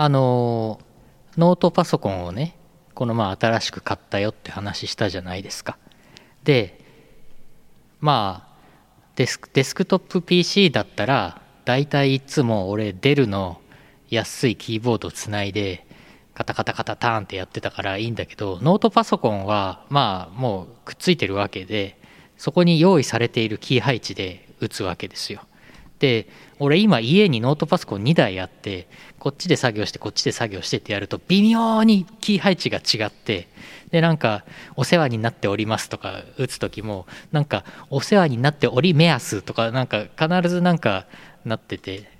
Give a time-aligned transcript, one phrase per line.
[0.00, 0.78] あの
[1.36, 2.56] ノートパソコンをね
[2.94, 5.76] このまあ新しく買ったよって話したじゃないですか。
[6.44, 6.80] で
[8.00, 8.58] まあ
[9.16, 13.60] デスクデスクトップ PC だったら大体いつも俺デルの
[14.08, 15.84] 安いキーボードつないで
[16.32, 21.98] カタカタカタターンってやってたからいいんだけどノートパソコンはまあもうくっついてるわけで
[22.36, 25.40] そこに用意されているキー配置で打つわけですよ。
[25.98, 26.28] で
[26.58, 28.88] 俺今家にノートパソコン2台あって
[29.18, 33.48] こっちで作業してこっちで作業してってやると微妙にキー配置が違って
[33.90, 34.44] でなんか
[34.76, 41.06] 「お世話になっております」とか打つ時もなんか「お世話になっており目安」とかなんか必ずなんか
[41.44, 42.17] なってて。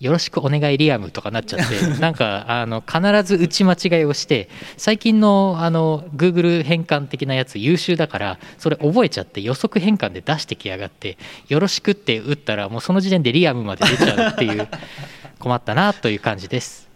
[0.00, 14.68] よろしくお願いリアムとかなっちゃって なんかあの必ず打ち間違いをして最近のあの Google 変換的なやつ優秀だからそれ覚えちゃって予測変換で出してきやがってよろしくって打ったらもうその時点でリアムまで出ちゃうっていう
[15.40, 16.88] 困ったなという感じです。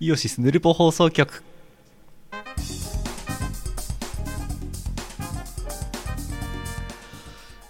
[0.00, 1.44] イオシスヌルポ放送局。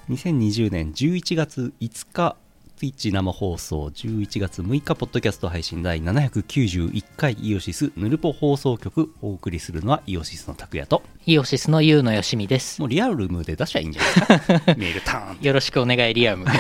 [0.09, 2.37] 2020年11月5日
[2.81, 12.81] Twitch 生放送11月6日ポッドキャスト配信第791回イオシスヌルポ放送局お送りするのはイオシスの拓也とイオシスのユウのよしみです。
[12.81, 14.75] もうリアルムで出しゃいいんじゃないですか？
[14.78, 16.47] メールターンよろしくお願いリアム。
[16.47, 16.53] 流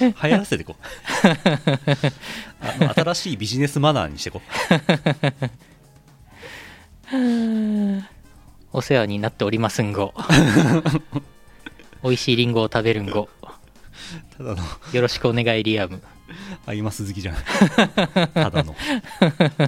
[0.00, 0.82] 行らせてこう。
[2.64, 4.40] あの新しいビジネスマナーにしてこ
[7.12, 7.16] う。
[8.72, 10.14] お世話になっておりますんご。
[12.02, 13.28] 美味しいリンゴを食べるんご
[14.36, 14.62] ただの。
[14.92, 16.02] よろしくお願いリアム。
[16.66, 17.36] アイマス好きじゃん。
[18.34, 18.74] ただの。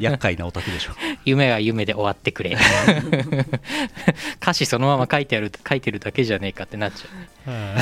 [0.00, 0.92] 厄介なオタクでしょ。
[1.24, 2.56] 夢は夢で終わってくれ。
[4.42, 7.06] 歌詞そのまま書いてある書いてるだけじゃねえかってなっちゃ
[7.46, 7.50] う。
[7.50, 7.76] は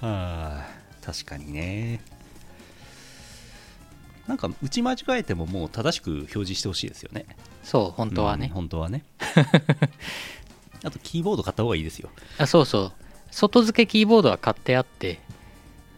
[0.00, 0.66] あ、はあ、
[1.04, 2.00] 確かにね。
[4.26, 7.26] なんか打ち間違えてももう正しく表示してほしいですよね。
[7.62, 9.04] そう本当はうんね、本当はね。
[10.84, 12.10] あとキーボード買った方がいいですよ。
[12.38, 13.05] あそうそう
[13.36, 15.20] 外付けキーボードは買ってあって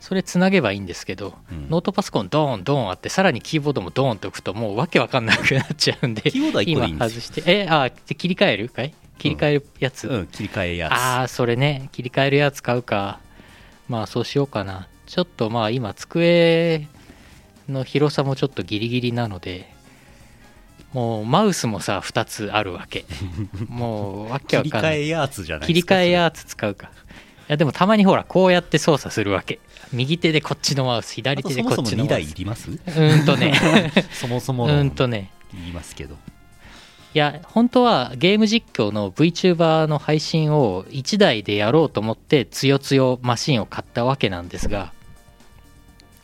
[0.00, 1.71] それつなげばいいんですけど、うん。
[1.71, 8.69] ノートパソコンドーンドーンあってさらにキーボードもドーンって置くともうわけわかんなくなっちゃうんでキーボードは今外してえあで切り替える？
[8.69, 10.26] かい切り替えるやつ、うん。
[10.26, 13.21] 切り替えやつああそれね切り替えるやつ買うか。
[13.88, 14.88] まあそうしようかな。
[15.06, 16.88] ちょっとまあ今机
[17.69, 19.72] の広さもちょっとギリギリなので
[20.93, 23.05] もうマウスもさ2つあるわけ。
[23.69, 24.99] もうわけ切りわかんない。
[25.00, 26.87] 替えやつじゃない切り替えやつ使うか。
[26.87, 26.91] い
[27.48, 29.59] やでもたまにほらこうやって操作するわけ。
[29.92, 32.10] 右手でこっちのマウスあ左手でとそもそも2こっちのマウス。
[32.10, 32.70] 台いります？
[32.70, 33.54] うーんとね。
[34.12, 35.31] そもそもうんとね。
[35.54, 36.16] 言いますけど。
[37.14, 44.92] いや本当はゲーム実況の VTuber の配信を1台でやろうと思ってつよつよマシンを買ったわけなんですが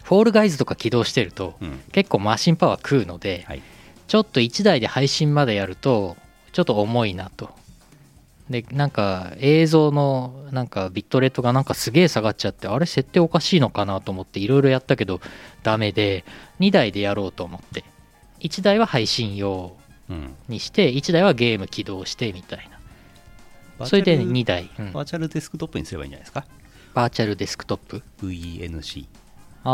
[0.03, 1.81] フォールガイズとか起動してるとうん。
[1.93, 3.63] 結構マシンパワー食うのではい。
[4.07, 6.19] ちょっと1台で配信までやると
[6.53, 7.49] ちょっと重いなと
[8.51, 15.21] でなんか映像のなんかビットレートがなんかすげえ下がっちゃってあれ設定おかしいのかなと思っていろいろやったけど
[15.63, 16.25] ダメで
[16.61, 17.85] 2台でやろうと思って。
[18.41, 19.75] 1台は配信用
[20.11, 20.35] うん。
[20.49, 22.69] にして1台はゲーム起動してみたい
[23.79, 23.87] な。
[23.87, 24.93] それで2台、うん。
[24.93, 26.45] バーチャルデスクトップにすればいいんじゃないですか？
[26.93, 28.03] バーチャルデスクトップ。
[28.21, 29.07] VNC
[29.65, 29.71] あ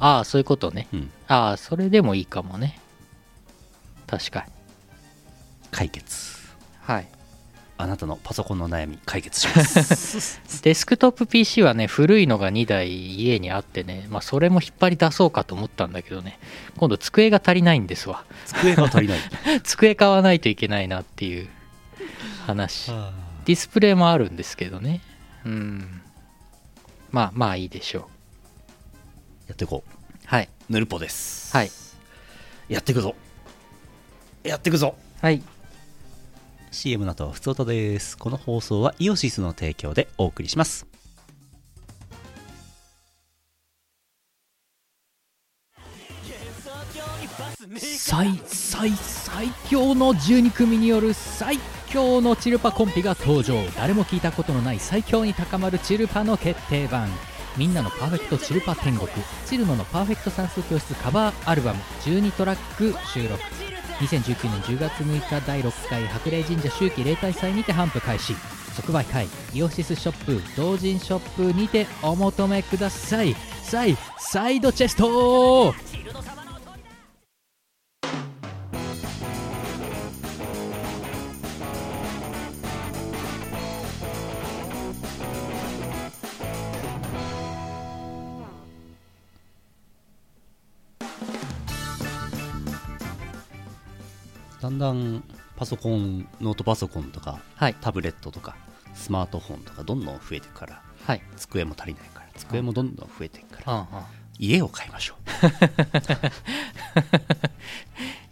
[0.00, 0.86] ーあーそういうことね。
[0.92, 1.10] うん。
[1.26, 2.78] ああそれでもいいかもね。
[4.06, 4.52] 確かに。
[5.72, 6.38] 解決。
[6.82, 7.08] はい
[7.82, 10.40] あなたのパソコンの悩み解決します。
[10.62, 16.38] デスクトップ PC はね古いのが2台家にあってねまあそれも引っ張り出そうかと思ったんだけどね。
[16.76, 18.24] 今度机が足りないんですわ。
[18.46, 19.18] 机が足りない。
[19.64, 21.48] 机買わないといけないなっていう
[22.46, 22.92] 話。
[23.44, 25.00] ディスプレイもあるんですけどね。
[25.44, 26.02] うん。
[27.10, 28.02] まあまあいいでしょう。
[29.48, 30.26] やっていこう。
[30.26, 30.48] はい。
[30.70, 31.52] ヌルポです。
[31.56, 31.70] はい。
[32.68, 33.16] やっていくぞ。
[34.44, 34.94] やっていくぞ。
[35.20, 35.42] はい
[36.72, 38.16] CM の後ふつおたです。
[38.18, 40.86] この放送はイオシスの提供でお送りします。
[47.78, 51.58] 最最最強の12組による最
[51.88, 53.54] 強のチルパコンピが登場。
[53.76, 57.08] 誰も聞いたことのない最強に高まるチルパの決定版。
[57.56, 59.08] みんなのパーフェクトチルパ天国
[59.44, 63.71] チルノのパーフェクト算数教室カバーアルバム12トラック収録。
[64.02, 68.34] 2019年10月6日第6回白麗神社秋季例大祭にて頒布開始。
[68.74, 73.36] 即売会イオシスショップ同人ショップにてお求めください。
[73.62, 75.74] サイサイドチェスト
[94.82, 95.22] だん
[95.56, 97.74] パソコンノートパソコンとかはい。
[97.80, 98.56] タブレットとか
[98.94, 101.22] スマートフォンとかどんどん増えていくからはい。
[101.36, 103.86] 机も足りないから机もどんどん増えていくから
[104.38, 105.14] 家を買いましょ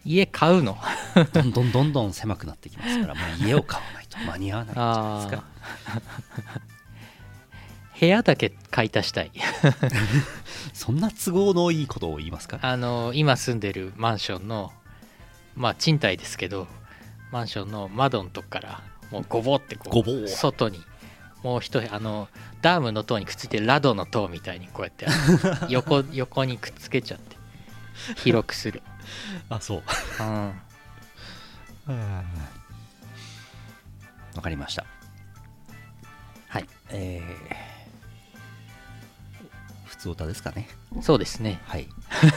[0.04, 0.76] 家買うの？
[1.16, 5.48] うどんどんどんどん狭くなってきますからもう家を買わないと間に合わないんじゃないですか。
[8.00, 9.30] 部屋だけ買い足したい。
[10.72, 12.58] そんな都合のいいことを言いますか？
[12.62, 14.72] あの今住んでるマンションの
[15.60, 16.66] まあ賃貸ですけど
[17.30, 20.80] マンションの窓のとこからもうゴボってこう外に
[21.42, 22.28] もう一部あの
[22.62, 25.06] ダームの塔にくっついてるラドの塔みたいにこうやって
[25.68, 27.36] 横横にくっつけちゃって
[28.16, 28.82] 広くする、
[29.50, 29.82] あそう。
[31.88, 31.94] うん、
[34.34, 34.86] わかりました。
[36.48, 36.68] はい。
[36.90, 37.69] えー、
[40.00, 40.66] 普通歌ですかね。
[41.02, 41.60] そうですね。
[41.66, 41.86] はい。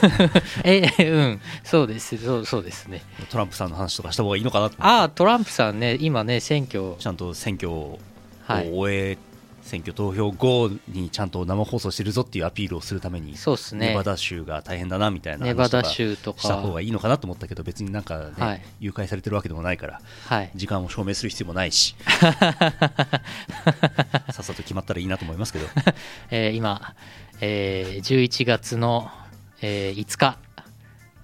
[0.64, 1.40] えうん。
[1.62, 2.18] そうです。
[2.18, 3.00] そうそうですね。
[3.30, 7.98] トランプさんの話とかした方がいいのかなとああトランプさんね今ね選挙ちゃんと選挙を
[8.46, 8.70] はい。
[8.70, 9.16] 終え、
[9.62, 13.88] 選挙投票後にちゃんと生放送してるぞっていうアピールをするためにそうですね。
[13.88, 16.40] ネバダ州が大変だなみたいなネバダ州とか。
[16.42, 18.62] した方がいいのかなと思ったけど別になんかね、はい。
[18.78, 20.50] 誘拐されてるわけでもないからはい。
[20.54, 21.96] 時間を証明する必要もないし
[24.30, 25.66] さっさと決まったらいいなと思いますけど。
[26.30, 26.94] えー今、
[27.40, 29.10] えー11月の、
[29.60, 30.38] えー5日、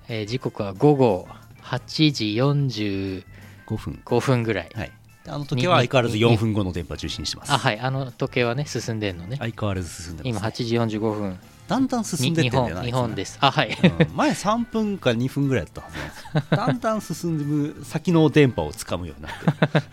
[0.09, 1.29] えー時刻は午後
[1.63, 3.25] 8時45
[3.67, 4.21] 5分。
[4.21, 4.43] 分。
[4.43, 4.93] ぐらい、はい。
[5.25, 7.53] であの時は相変わらず4分後の電波重視にしてます。
[7.53, 7.79] あはい。
[7.79, 11.39] あの時計はね進んでんのね、相変わらず進んでます、今ね、8時45分。
[11.69, 13.39] だんだん進んでってんだよな本日本です。
[13.41, 14.17] あはい、うん。
[14.17, 16.25] 前3分か2分ぐらいだったはずなんです。
[16.25, 19.87] よ だんだん進んでむ先の電波をつかむようになって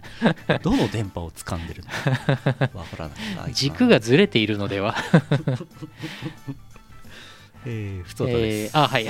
[0.62, 1.90] どの電波を掴んでるの
[2.80, 4.96] わからないな軸がずれているのでは、
[7.64, 9.06] えー、普通でえす、ーあはい。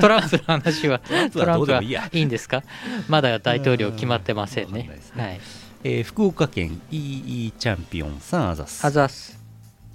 [0.00, 0.98] トランプの話は
[1.32, 2.62] プはどうでもいいんですか？
[3.08, 4.90] まだ大統領決まってませんね。
[5.14, 5.22] ね。
[5.22, 5.40] はい。
[5.84, 8.84] えー福岡県 EE チャンピオンさんあざす。
[8.86, 9.38] あざっす。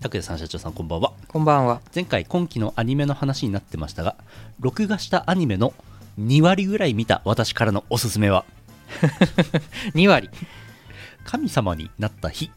[0.02, 1.14] 拓也さん社長さんこんばんは。
[1.28, 1.82] こんばんは。
[1.94, 4.16] 前回今期のアニメの話になってましたが
[4.60, 5.74] 録画したアニメの
[6.20, 8.44] 2割ぐらい見た私からのおすすめは
[9.96, 10.30] 2割。
[11.26, 12.52] 神様になった日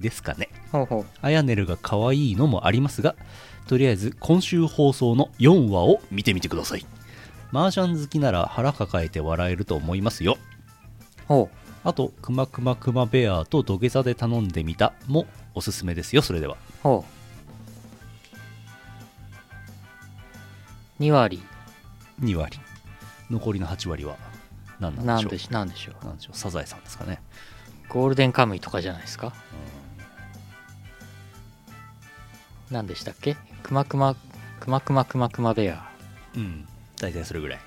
[0.00, 0.48] ですかね。
[0.70, 1.06] ほうほう。
[1.20, 3.14] アヤネルが可愛いのもありますが
[3.66, 6.86] とりあえず今週放送の4話を見てみてください。
[7.52, 10.38] 麻雀好きなら腹抱えて笑えると思いますよ。
[11.28, 11.56] ほう。
[11.84, 16.22] あとくまくまくまベアと土下座で頼んでみたもおすすめですよ。
[16.22, 16.56] それでは。
[16.82, 17.04] ほ
[21.00, 21.02] う。
[21.02, 21.42] 2割。
[22.20, 22.58] 2割。
[23.30, 24.16] 残りの8割は？
[24.90, 25.96] 何ななんんでしょでしなんでしょう。
[26.02, 26.36] うなんでしょう。
[26.36, 27.20] サザエさんですかね。
[27.88, 29.32] ゴールデンカムイとかじゃないですか？
[32.70, 33.36] 何でしたっけ？
[33.62, 34.14] くまくま
[34.60, 35.88] くまくまくまくまベア。
[36.36, 36.66] うん。
[37.00, 37.60] 大体それぐらい。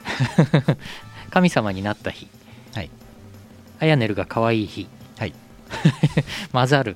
[1.29, 2.27] 神様になった日。
[2.73, 2.89] はい。
[3.79, 4.88] アヤネルが可愛い日。
[5.18, 5.33] はい。
[6.51, 6.95] 混 ざる。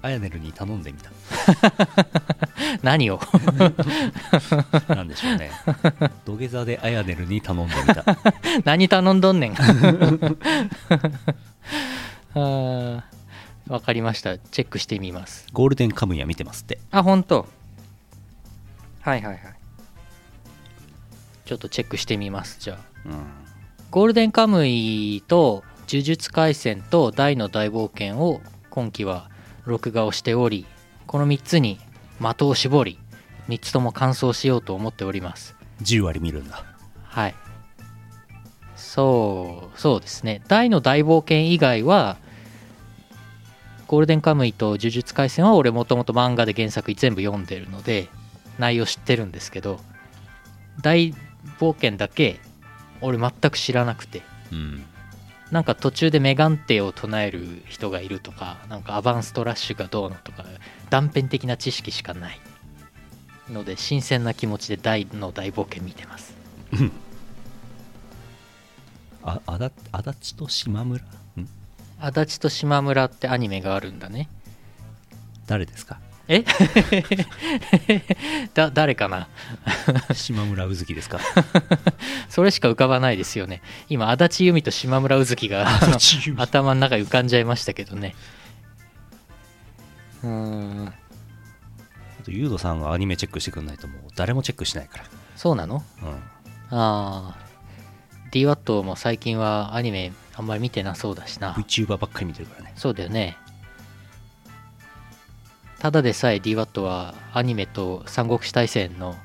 [0.00, 1.10] アヤネルに頼んでみた
[2.82, 3.20] 何を？
[4.88, 5.50] なんでしょうね。
[6.24, 8.04] 土下座でアヤネルに頼んでみた。
[8.64, 9.54] 何頼んどんねん。
[13.68, 14.38] わかりました。
[14.38, 15.46] チェックしてみます。
[15.52, 16.78] ゴールデンカムイは見てますって。
[16.90, 17.48] あ本当。
[19.00, 19.38] はいはいはい。
[21.44, 22.78] ちょっとチェックしてみますじゃあ。
[23.06, 23.24] うん。
[23.90, 28.40] ゴールデンカムイと呪術廻戦と大の大冒険を
[28.70, 29.28] 今期は
[29.66, 30.64] 録画をしており
[31.12, 31.78] この3つに
[32.18, 32.98] 的を絞り
[33.50, 35.54] 3つとも完走しようと思っております。
[35.82, 36.64] 10割見るんだ。
[37.04, 37.34] はい。
[38.76, 40.40] そうそうですね。
[40.48, 42.16] 大の大冒険以外は
[43.88, 48.08] ゴールデンカムイと呪術廻戦は俺もともと漫画で原作全部読んでるので
[48.58, 49.80] 内容知ってるんですけど
[50.80, 51.12] 大
[51.60, 52.40] 冒険だけ
[53.02, 54.22] 俺全く知らなくて。
[54.50, 54.82] うん。
[55.50, 60.46] なんか途中でメガンテを唱える人がいるとかなんかアバンストラッシュがどうのとか
[60.92, 62.38] 断片的な知識しかない。
[63.50, 66.34] ので新鮮な気持ちで大の大冒険見てます。
[69.24, 71.02] ああだ足立と島村？
[71.02, 71.06] ん？
[71.98, 74.28] 足立と島村ってアニメがあるんだね。
[75.46, 75.98] 誰ですか？
[76.28, 76.44] え？
[78.52, 79.28] だ誰かな？
[80.12, 81.18] 島村うずきですか？
[82.28, 83.62] それしか浮かばないですよね。
[83.88, 85.66] 今足立由美と島村うずきが
[86.36, 88.14] 頭の中に浮かんじゃいましたけどね
[90.22, 90.86] うーん。
[92.20, 95.04] あとユードさんがアニメチェックしてくんないともう誰もチェックしないから。
[95.36, 95.82] そうなの？
[96.02, 96.08] うん。
[96.10, 97.36] ああ
[98.30, 101.52] DWAT も最近はアニメあんまり見てなそうだしな。
[101.52, 102.72] VTuber ばっかり見てるからね。
[102.76, 103.36] そうだよね。
[105.78, 109.16] ただでさえ DWAT はアニメと三国志大戦の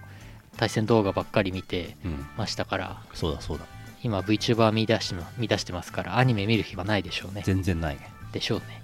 [0.58, 2.26] 対戦動画ばっかり見てうん。
[2.36, 3.02] ましたから。
[3.14, 3.66] そうだそうだ。
[4.04, 7.44] 今 VTuber 見出しま見出してますからアニメ見る暇ないでしょうね。
[7.46, 7.96] 全然ない。
[7.96, 8.82] ねでしょうね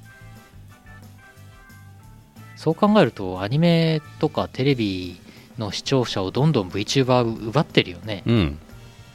[2.64, 5.20] そう考えるとアニメとかテレビ
[5.58, 8.24] の視聴者をどんどん VTuber 奪ってるよね。
[8.26, 8.58] うん。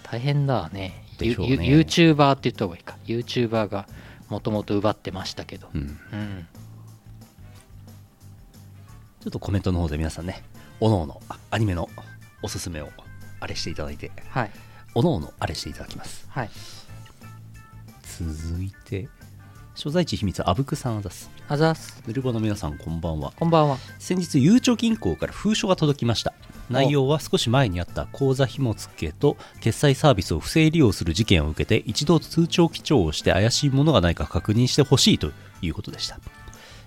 [0.03, 1.03] 大変だね。
[1.19, 1.27] ね。
[1.27, 2.99] ユ YouTuber って言った方がいいか。
[3.07, 3.89] YouTuber が
[4.29, 5.71] もともと奪ってましたけど。
[5.73, 5.81] うん。
[5.81, 6.47] うん。
[9.23, 10.43] ちょっとコメントの方で皆さんね
[10.79, 11.89] おのおのあアニメの
[12.43, 12.91] おすすめを
[13.41, 14.13] あれしていただいて。
[14.29, 14.51] はい。
[14.95, 16.27] おのおのあれしていただきます。
[16.29, 16.51] はい。
[18.03, 19.09] 続いて
[19.75, 22.03] 所在地秘密あぶくさんあざすあざっす。
[22.07, 23.33] ヌルボの皆さんこんばんは。
[23.35, 23.79] こんばんは。
[23.99, 26.35] 先日ゆうちょ銀行から封書が届きました。
[26.69, 36.21] 内容は少し前にあった口座紐付けと決済サービスを不正利用する事件を受けて一度通帳記帳をして怪しいものがないか確認してほしいということでした。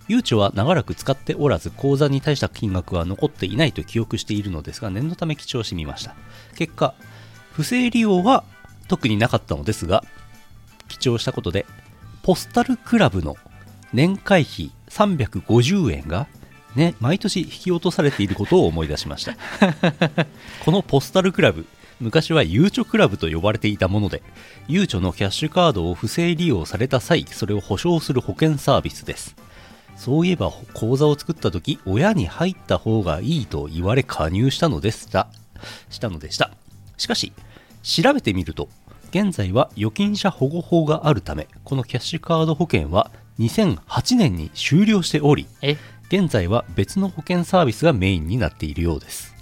[0.08, 6.14] ゆうちょは長らく使っておらず口座に対した金額は残っていないと記憶しているのですが念のため記帳してみました。
[6.56, 6.94] 結果
[7.52, 8.44] 不正利用は
[8.88, 10.04] 特になかったのですが
[10.88, 11.66] 記帳したことで
[12.22, 13.38] ポスタルクラブの
[13.94, 16.28] 年会費350円が、
[16.76, 19.36] ね、毎年引き落とされていることを思い出しました。
[20.64, 21.66] このポスタルクラブ
[22.00, 24.24] 昔はゆうちょクラブと呼ばれていたもので
[24.68, 29.36] ゆうちょのキャッシュカードを不正利用された際それを保証する保険サービスです。
[29.98, 35.28] そういえば口座を作った時親に入った方がいいと言われ加入したのでした。
[35.90, 36.52] したのでした。
[36.98, 37.34] しかし
[37.84, 38.70] 調べてみると
[39.10, 45.78] 現在は預金者保護法があるためこのキャッシュカード保険は2008年に終了しておりえ？
[46.08, 49.34] 現在は別の保険サービスがメインになっているようです。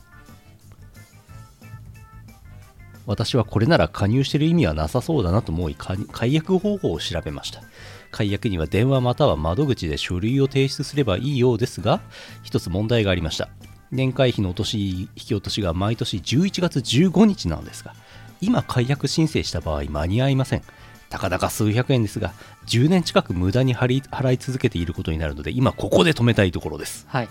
[3.05, 7.63] 私はこれなら加入している意味はなさそうだなと思いか解約方法を調べました。
[8.11, 12.01] 解約には電話または窓口で書類を提出すればいいようですが
[12.43, 13.49] 一つ問題がありました。
[13.91, 17.95] 年会費の落とし引き落としが毎年11月15日なのですが
[18.39, 20.61] 今解約申請した場合間に合いません
[21.09, 22.33] たかだか数百円ですが
[22.67, 27.05] 10年近く無駄に払い払い続けていることになるので今ここで止めたいところです。
[27.09, 27.29] はい。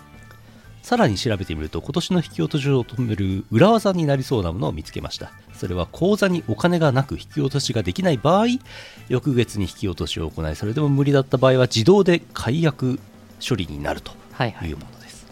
[0.82, 5.32] さらに調べてみると今年の引き落としを止める裏技になりそうなものを見つけました。
[5.58, 8.47] それは口座にお金がなく引き落としができない場合
[9.08, 13.00] 翌月に引き落としを行いそれでも無理だった場合は自動で解約
[13.47, 14.70] 処理になるとはいはい。
[14.70, 15.26] いうものです、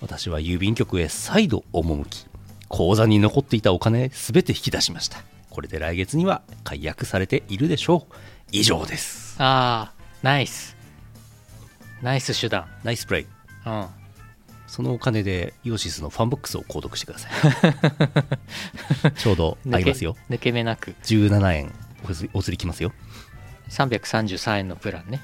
[0.00, 2.26] 私は郵便局へ再度赴き
[2.68, 5.18] 口座に残っていたお金すべて引き出しました
[5.56, 8.14] これで来月には解約されているでしょう。
[8.52, 9.36] 以上です。
[9.42, 10.76] ああナイス。
[12.02, 12.66] ナイス手段。
[12.84, 13.26] ナイスプレイ。
[13.64, 13.86] うん。
[14.66, 17.30] そのお金でイオシスのファンボックスを購読してくださ
[19.08, 19.12] い。
[19.16, 20.14] ちょうど合いますよ。
[20.28, 20.94] 抜け目なく。
[21.04, 21.72] 17円。
[22.04, 22.92] お釣りお釣りきますよ
[23.70, 25.22] 333円のプランね。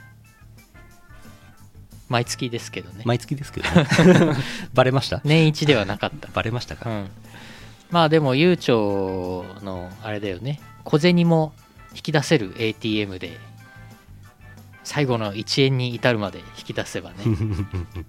[2.09, 3.03] 毎月ですけどね。
[3.05, 3.87] 毎月ですけど、ね、
[4.73, 5.21] バレました？
[5.25, 6.29] 年一ではなかった。
[6.29, 7.11] バレましたか、うん
[7.93, 10.61] まあでも悠長のあれだよね。
[10.83, 11.53] 小銭も
[11.95, 13.39] 引き出せる ATM で
[14.83, 17.17] 最後の1円に至るまで引き出せばね。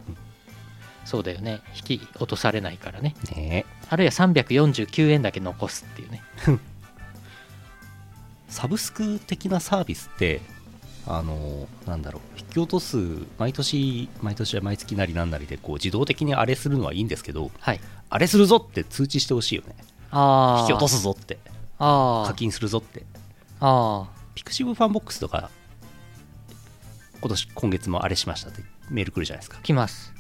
[1.04, 1.60] そうだよね。
[1.76, 3.14] 引き落とされないからね。
[3.36, 3.36] ね。
[3.36, 6.24] えあるいは349円だけ残すっていうね。
[8.48, 10.40] サブスク的なサービスって
[11.06, 12.40] あのなんだろう。
[12.40, 12.98] 引き落とす
[13.38, 17.82] 毎年毎年は毎月なりなんなりでこう自動的にあれするのはいいんですけどはい
[18.16, 19.76] あれするぞって通知してほしいよね。
[20.12, 21.40] ああ引き落とすぞって。
[21.80, 23.08] あ課金するぞって。
[23.60, 25.50] ああピクシブファンボックスとか
[27.20, 29.58] 今年今月もあれしましたってメール来るじゃないですか。
[29.60, 30.14] あ来ます。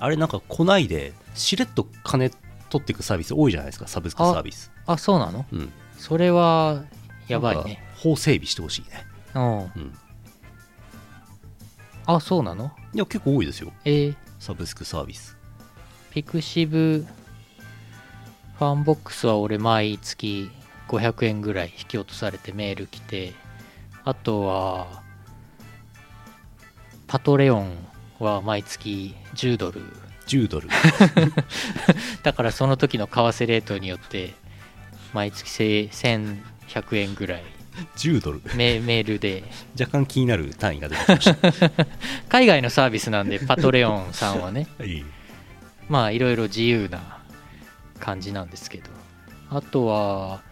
[0.00, 2.28] あれなんか来ないでしれっと金
[2.68, 4.70] 取っていくサービス多いじゃないですかサブスクサービス。
[4.84, 5.46] あそうなの？
[5.50, 5.72] うん。
[5.96, 6.84] それは
[7.26, 7.82] やばいね。
[7.96, 9.06] 法整備してほしいね。
[9.34, 9.58] うん。
[9.60, 9.94] うん。
[12.04, 12.70] あそうなの？
[12.92, 13.72] いや結構多いですよ。
[13.86, 15.38] えー、サブスクサービス
[16.14, 17.04] ピクシブ
[18.56, 20.48] ファンボックスは俺毎月
[20.86, 23.32] 500円ぐらい引き落とされてメール来て
[24.04, 25.02] あとは
[27.08, 27.76] パトレオン
[28.20, 29.80] は毎月10ドル。
[30.28, 30.68] 10ドル。
[32.22, 34.34] だからその時の為替レートによって
[35.12, 37.42] 毎月せ1100円ぐらい。
[37.96, 38.40] 10ドル。
[38.54, 39.42] メメールで。
[39.78, 41.70] 若干気になる単位が出てきました。
[42.30, 44.68] 海外のサービスなんでパトレオンさんはね。
[44.78, 45.04] は い
[45.88, 47.20] まあいろいろ自由な
[48.00, 48.90] 感じなんですけど。
[49.50, 50.42] あとは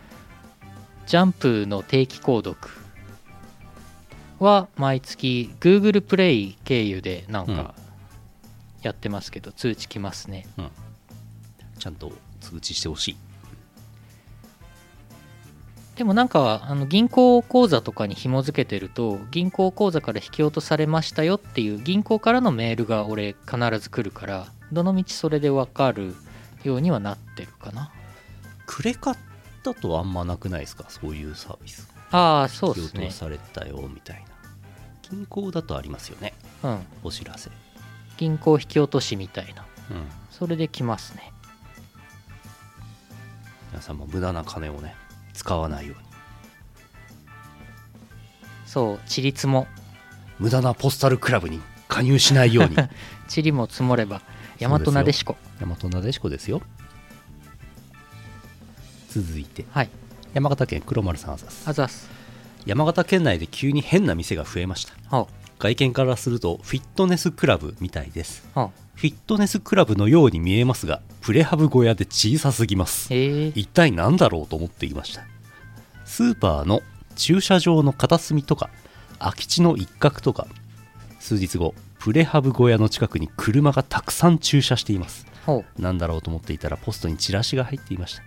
[1.07, 2.71] ジャンプの定期購読。
[4.39, 7.75] は毎月 Google プレイ経由でなんか
[8.83, 10.47] やってますけど、通知来ますね。
[11.79, 13.17] ちゃんと通知してほしい。
[15.97, 26.14] でもなんかあの銀行口座とかに紐付けてると銀行口座から引き落とされましたよっていう銀行からのメールが俺必ず来るからどのみちそれで分かる
[26.64, 27.93] ようにはなってるかな？
[28.67, 29.17] クレカっ
[29.62, 30.87] だとあんまなくないですか？
[30.88, 31.88] そういうサービス。
[32.11, 33.07] ああそうですね。
[33.07, 34.23] 落とされたよみたいな。
[35.09, 36.35] 銀行だとありますよね。
[36.62, 36.79] うん。
[37.05, 37.50] お知らせ。
[38.17, 39.64] 銀行引き落としみたいな。
[39.91, 40.09] うん。
[40.31, 41.33] それで来ますね。
[43.71, 44.95] 皆さんも無駄な金をね
[45.33, 46.02] 使わないように。
[48.67, 49.67] そうちりつも
[50.38, 52.76] 無駄なポスタルクラブに加入しないように。
[53.29, 54.23] ちりも積もれば
[54.62, 55.37] 大和なでしこ。
[55.61, 56.62] 大和なでしこですよ。
[59.11, 59.64] 続いて。
[59.71, 59.90] はい。
[60.35, 61.69] 山形県黒丸さんあざす。
[61.69, 62.09] あざっす。
[62.64, 64.95] 山形県内で急に変な店が増えました。
[65.09, 65.28] ほ
[65.59, 68.45] 外見からするとフィットネスクラブみたいです。
[68.54, 73.12] フィットネスクラブのように見えますがプレハブ小屋で小さすぎます。
[73.12, 73.16] え。
[73.49, 75.25] ー、一体何だろうと思っていました。
[76.04, 76.83] スーパーの
[77.14, 78.71] 駐車場の片隅とか
[79.19, 80.47] 空き地の一角とか
[81.21, 85.25] 数日後プレハブ小屋の近くに車がたくさん駐車しています。
[85.79, 88.25] 何だろうと思っていたらポストにチラシが入っていました。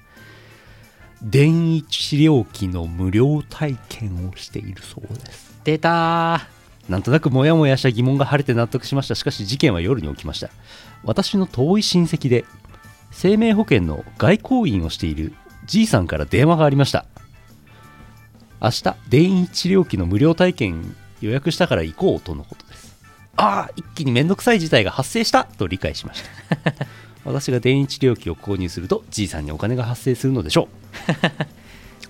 [1.21, 5.59] 電位治療器の無料体験をしているそうです。
[5.65, 6.89] 出たー。
[6.89, 9.15] なんとなくモヤモヤした疑問が晴れて納得しました。
[9.15, 10.49] しかし事件は夜に起きました。
[11.03, 12.45] 私の遠い親戚で
[13.11, 15.33] 生命保険の外交員をしている
[15.65, 17.05] じいさんから電話がありました。
[18.61, 22.84] 明日電位治療器の無料体験予約したから行こうとのことです
[23.37, 26.73] ああ一気に面倒くさい事態が発生したと理解しました。
[27.25, 30.67] 私が電位治療器を購入するとじいさんにお金が発生するのでしょ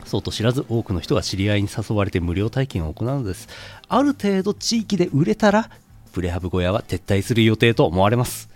[0.03, 0.08] う。
[0.08, 3.48] そうと知らず多くの人が知り合いに誘われて無料体験を行うのです。
[3.88, 5.70] ある程度地域で売れたら
[6.13, 8.50] プレハブ小屋は撤退する予定と思われます。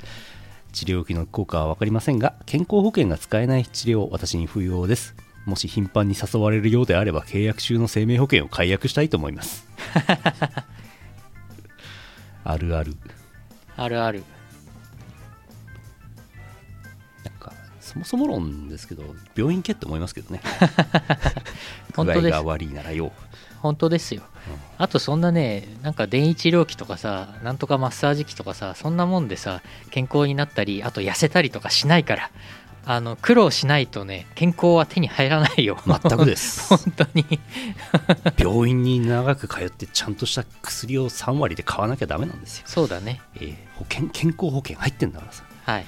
[0.71, 5.15] 治療費の効果は分かりませんが健康保険が使えない治療私に不要です。
[5.45, 9.65] もし頻繁に誘われるようであれば契約中の生命保険を解約したいと思います
[12.43, 12.95] あるある。
[13.75, 14.23] あるある。
[17.23, 19.03] なんかそもそも論ですけど
[19.35, 20.41] 病院行けって思いますけどね。
[21.91, 22.35] 具 本当です。
[22.35, 23.11] 合が悪いならよ
[23.61, 24.21] 本当ですよ、
[24.77, 32.31] あとそんなねなんか電位治療器とかさなんとかマッサージ機とかさそんなもんでさ健康になったりあと痩せたりとかしないから
[32.91, 35.77] あの苦労しないとね健康は手に入らないよ。
[35.85, 36.69] 全くです。
[36.75, 37.39] 本当に。
[38.35, 43.21] 病院に長く通ってちゃんとした薬を3割で買わなきゃダメなんですよ、そうだね。
[43.35, 45.43] えー保険健康保険入ってんだからさ。
[45.65, 45.85] はい。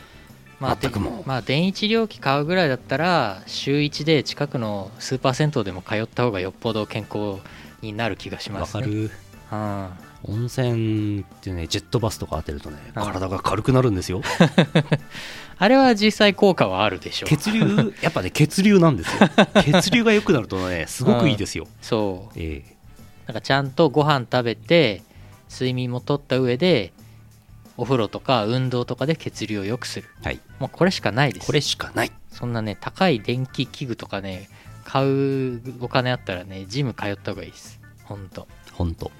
[0.59, 7.41] まあ、全くもまあ電位治療器買うぐらいだったら週1で近くのスーパー銭湯でも通った方がよっぽど健康
[7.81, 8.83] になる気がしますね。
[8.83, 9.11] わかる。
[9.51, 9.89] うん。
[10.23, 13.03] 温泉ってねジェットバスとか当てるとねうん。
[13.03, 14.21] 体が軽くなるんですよ
[15.61, 17.29] あれは実際効果はあるでしょう。
[17.29, 17.93] 血流？
[18.01, 19.29] やっぱね血流なんですよ。
[19.63, 22.35] 血流が良くなるとねすごくいいですよ、そう。
[22.35, 22.63] え
[23.27, 25.03] なんかちゃんとご飯食べて
[25.51, 26.93] 睡眠もとった上で
[27.77, 30.07] お風呂とか運動とかで血流を良くする。
[30.23, 30.39] ーはい。
[30.57, 31.45] もうこれしかないです。
[31.45, 32.11] これしかない。
[32.31, 34.49] そんなね高い電気器具とかね
[34.83, 37.79] 買うお金あったらねジム通った方がいいです。
[38.05, 38.47] ほんと。
[38.71, 39.11] ほんと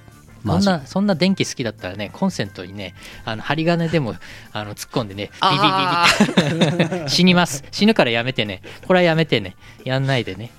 [0.46, 4.16] そんなそんな電気好きだったらねコンセントにねあの針金でも
[4.54, 7.64] あの突っ込んでねビビビビ 死にます。
[7.72, 8.62] 死ぬからやめてね。
[8.88, 9.56] これはやめてね。
[9.86, 10.50] やんないでね。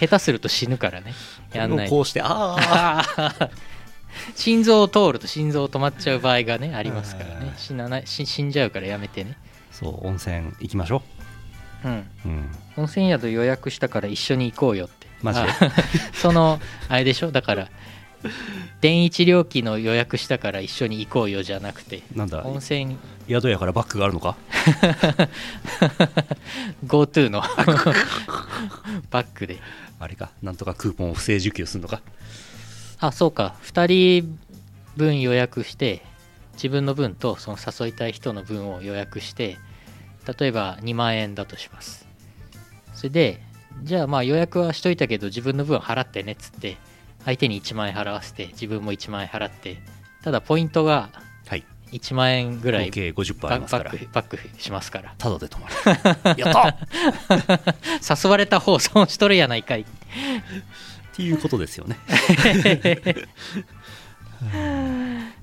[0.00, 1.14] 下手すると死ぬからね。
[1.52, 2.56] やんないこうしてあ
[3.16, 3.50] あ
[4.34, 7.54] 心臓を通ると心臓止まっちゃう場合がねありますからね。
[7.56, 9.36] 死なない死死んじゃうからやめてね。
[9.70, 11.02] そう温泉行きましょ
[11.84, 11.88] う。
[11.88, 11.92] ん。
[11.92, 12.50] ううん。
[12.76, 15.06] 温泉宿予約したから一緒に行こうよって。
[15.22, 15.48] マジで？
[15.50, 15.52] あ
[16.14, 17.30] そのあれでしょ？
[17.30, 17.68] だから
[18.80, 22.02] 電位治療器の予約したから一緒に行こうよじゃなくて。
[22.14, 22.42] なんだ？
[22.44, 22.96] 温泉。
[23.28, 24.36] 宿屋からバッグがあるのか？
[26.86, 27.42] GoTo の。
[29.10, 29.58] バッグで。
[29.98, 30.30] あれか。
[30.42, 32.00] なんとかクーポンを不正受給するのか？
[33.00, 33.56] あそうか。
[33.64, 34.38] 2人
[34.96, 36.02] 分予約して
[36.54, 39.58] 自分の分とその誘いたい人の分を予約して
[40.38, 42.06] 例えば2万円だとします。
[42.94, 43.40] それで
[43.82, 46.76] じゃあまあ予約はしといたけど自分の分払ってねっつって
[47.26, 49.76] 相手に1万円払わせて自分も1万円払って
[50.22, 51.10] ただポイントが
[51.46, 51.64] はい。
[51.92, 53.90] 1万円ぐらい合計50%あバりますから。
[53.92, 55.14] バックバックしますから。
[55.18, 55.74] ただで泊まる。
[56.42, 56.76] やったっ
[58.24, 59.84] 誘われた方損しとるやないかい。
[61.14, 61.96] ていうことですよね。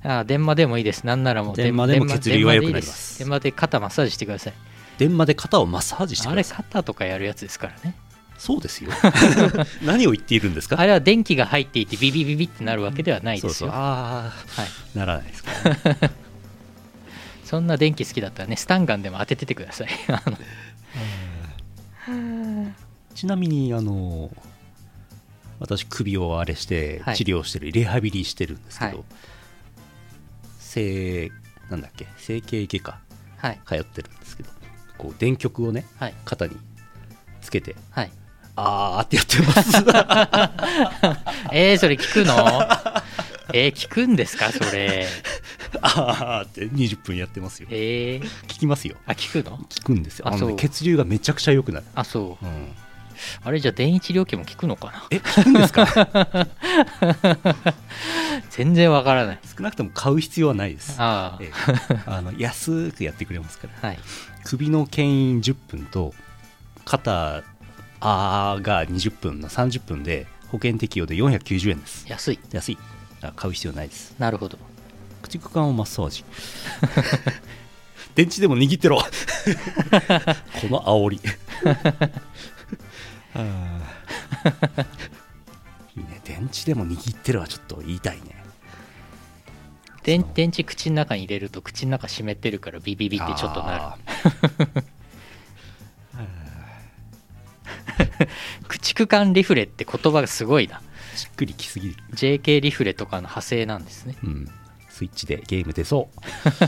[0.04, 1.06] ああ電話でもいいです。
[1.06, 3.19] なんならもう電話でも血流が良くなります。
[3.19, 4.54] 電話で肩マッサージしてください。
[4.98, 6.65] 電話で肩をマッサージしてあれください。
[6.65, 7.96] 肩とかやるやつですからね
[8.38, 8.91] そうですよ。
[9.84, 10.80] 何を言っているんですか？
[10.80, 13.54] あれは電気が入っていてビビビビってなるわけではないですよ。
[13.54, 13.78] そうそう。
[13.78, 15.52] あはい、あならないですか。
[15.69, 15.74] ら、
[16.10, 16.12] ね、
[17.46, 19.88] そんな電気好きだったらねスタンガンでも当てててください。
[23.15, 24.32] ちなみにあの
[25.60, 27.15] 私首をあれしてはい。
[27.15, 29.06] 治療してる、リハビリしてるんですけど、はい。
[30.60, 31.32] 整
[31.69, 32.08] なんだっけ？
[32.17, 33.00] 整形外科
[33.38, 33.60] はい。
[33.65, 34.50] 通ってるんですけど
[34.98, 36.13] こう電極をねはい。
[36.26, 36.58] 肩に
[37.41, 38.12] つけてはい
[38.56, 39.78] あーってやってます。
[41.52, 42.36] えー、それ聞くの？
[43.54, 44.52] えー、聞くんですか？
[44.52, 45.08] それ。
[45.82, 47.68] あーって20分やってますよ。
[47.72, 48.96] えー、聞きますよ。
[49.08, 49.58] あ聞くの？
[49.70, 50.28] 聞くんですよ。
[50.28, 52.46] あの、ね、血流がめちゃくちゃ良くなる、あそう。
[52.46, 52.72] うん、
[53.44, 55.04] あれじゃあ電位治療器も聞くのかな？
[55.10, 56.48] え聞くんですか？
[58.52, 59.39] 全然わからない。
[59.58, 60.96] 少なくとも買う必要はないです。
[61.00, 61.52] あええ。
[62.06, 63.74] あの安くやってくれますから。
[63.82, 64.00] あはい。
[64.44, 66.13] 首の牽引10分と
[66.86, 67.44] 肩
[68.06, 72.06] あーが20分の30分で保険適用で490円です。
[72.10, 72.39] 安い。
[72.52, 72.78] 安い。
[73.22, 74.13] あ買う必要ないです。
[74.20, 74.58] なるほど。
[75.22, 76.26] 駆逐艦をマッサージ。
[78.13, 78.98] 電池でも握ってろ。
[79.00, 79.08] こ
[80.68, 81.18] の煽り。
[85.96, 86.22] いいね。
[86.26, 88.44] 電池でも握ってるはちょっと言いたいね。
[90.04, 93.96] 電電池口の中に入れると口の中湿ってるからビビビってちょっとな
[94.76, 94.84] る
[98.84, 100.82] あ駆逐艦リフレって言葉がすごいな。
[101.13, 101.96] ーしっくりきすぎる。
[102.13, 104.15] JK リフレとかの派生なんですね。
[104.24, 104.50] うん。
[104.89, 106.22] スイッチでゲーム出そう。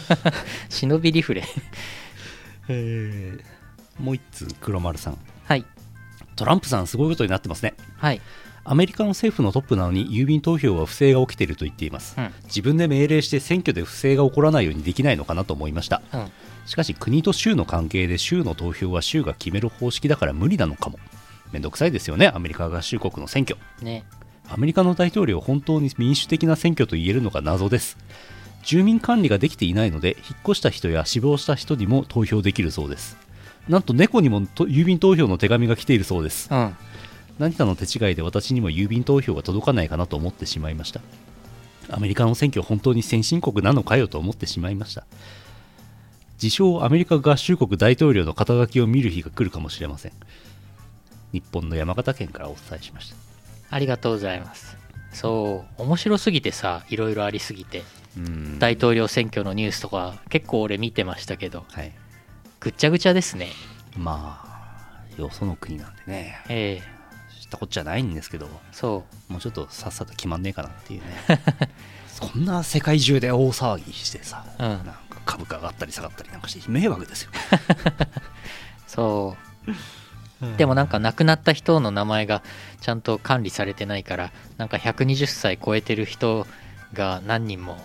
[0.70, 1.44] 忍びリフレ。
[2.70, 3.56] えー
[4.00, 5.18] もう一通黒丸さん。
[5.46, 5.66] はい。
[6.36, 7.76] トランプさんすごいことになってますね。
[7.98, 8.22] はい。
[8.66, 12.34] アメリカの政府のトップなのに郵便投票は不正が起きていると言っています、うん。
[12.46, 16.02] 自分で命令して選挙で不正が起こらないようにできないのかなと思いました。
[16.12, 16.32] うん。
[16.66, 21.00] しかし国と州の関係で州の投票は州が決める方式だから無理なのかも
[21.52, 23.58] めんどくさいですよねアメリカ合衆国の選挙。
[23.82, 24.04] ね。
[24.48, 27.98] アメリカの大統領本当に民主的な選挙と言えるのか謎です。
[28.64, 33.18] 住民管理ができていないので引っ越した人や死亡した人にも投票できるそうです。
[33.68, 36.50] なんと猫にもと郵便投票の手紙が来ているそうです。
[36.52, 36.76] うん。
[37.40, 41.02] 何かの手違いで私にも郵便投票が届かないかなと思ってしまいました。
[41.90, 45.06] アメリカの選挙本当に先進国なのかよと思ってしまいました。
[46.42, 50.12] 自称アメリカ合衆国大統領の肩書きを見る日が来るかもしれません
[51.36, 53.18] 日本の山形県からお伝えしました。
[53.70, 54.78] ありがとうございます。
[55.12, 57.84] そう面白すぎてさいろいろありすぎて
[58.18, 58.58] うん。
[58.58, 61.92] 大統領選挙のニュースとか結構俺見てましたけどはい。
[62.62, 63.50] ぐっちゃぐちゃですね。
[63.98, 64.42] ま
[65.18, 66.42] あよその国なんでね。
[66.48, 66.96] ええ。
[67.42, 71.08] 知ったこっちゃないんですけどそもうちょっとさっさと決まんねえかなっていうね。
[72.08, 74.68] そんな世界中で大騒ぎしてさ、うん。
[74.68, 74.96] なんか
[75.26, 79.72] 株価上がったり下がったりなんかして迷惑ですよ、う そう
[80.58, 82.42] でもなんか亡くなった人の名前が
[82.82, 86.48] ちゃんと管理されてないからなんか120歳超えてる人
[86.94, 87.78] が何人も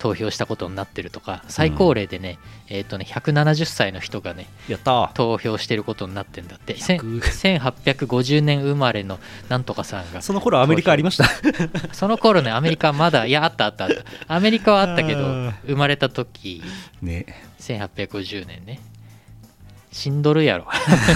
[0.00, 4.90] 投票したことになってるとか最高齢でね、えっ、とね170歳の人がねやった。
[4.92, 6.74] ー投票してることになってんだって。
[6.80, 9.20] せん100 1850年生まれの
[9.50, 11.26] なんとかさんがその頃アメリカありました。
[11.92, 13.84] その頃ねアメリカまだいやあったあった。
[13.84, 16.62] あったアメリカはあったけど生まれた時。
[17.02, 17.26] ね。
[17.60, 18.80] 1850年ね
[19.92, 20.66] 死んどるやろ。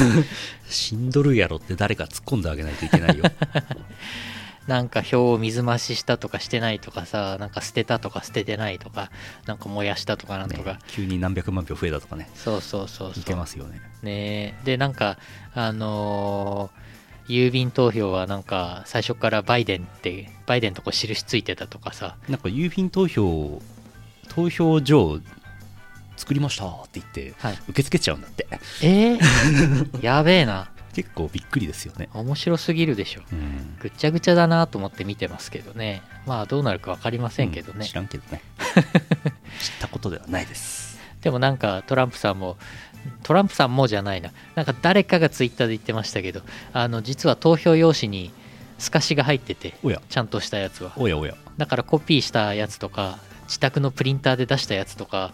[0.68, 3.24] 死んどるやろって誰か突っ込んであげないといけないよ。
[4.66, 9.10] なんか票を水増ししたとかしてないとかさなんか捨てたとか捨ててないとか
[9.44, 12.30] なんか燃やしたとかなんとか、ね急に何百万票増えたとかね。
[12.34, 13.24] そうそうそういそう。
[13.24, 13.80] けますよね。
[14.02, 14.58] ね。
[14.64, 15.18] でなんか
[15.54, 16.84] あのー
[17.26, 22.16] 郵便投票はなんか最初からバイデンってバイデンとこ印ついてたとかさ。
[22.28, 23.62] なんか郵便投票
[24.28, 25.20] 投票所
[26.16, 27.58] 作りましたって言ってはい。
[27.68, 28.46] 受け付けちゃうんだって。
[28.82, 30.70] えー、 やべえな。
[30.94, 32.08] 結構びっくりですよね。
[32.14, 33.22] 面白すぎるでしょ。
[33.32, 33.76] うん。
[33.80, 36.02] ぐっちゃぐちゃだなと思って見てますけどね。
[36.24, 38.40] まあどうなるか分かりませんけどね、うん知らんけどね。
[39.60, 40.98] 知ったことではないです。
[41.20, 42.56] でもなんかトランプさんも
[43.22, 44.30] トランプさんもじゃないな。
[44.54, 48.30] なんか誰かがツイッターで言ってましたけどあの実は投票用紙に
[48.78, 50.00] 透かしが入ってておや。
[50.08, 50.92] ちゃんとしたやつは。
[50.96, 51.34] おやおや。
[51.56, 55.32] だからコピーしたやつとか自宅のプリンターで出したやつとか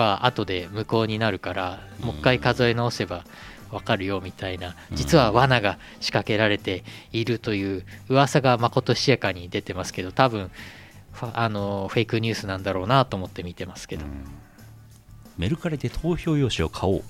[0.00, 3.24] は後で無効になるからもう一回数え直せば
[3.70, 10.50] わかるよみたいな実は罠が仕掛けられているという噂がまことしやかに出てますけど多分
[11.20, 14.04] あのフェイクニュースなんだろうなと思って見てますけど。
[15.38, 17.02] メルカリで投票用紙を買おう。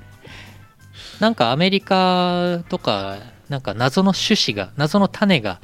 [1.20, 3.18] なんかアメリカとか
[3.48, 5.60] なんか謎の種子が謎の種が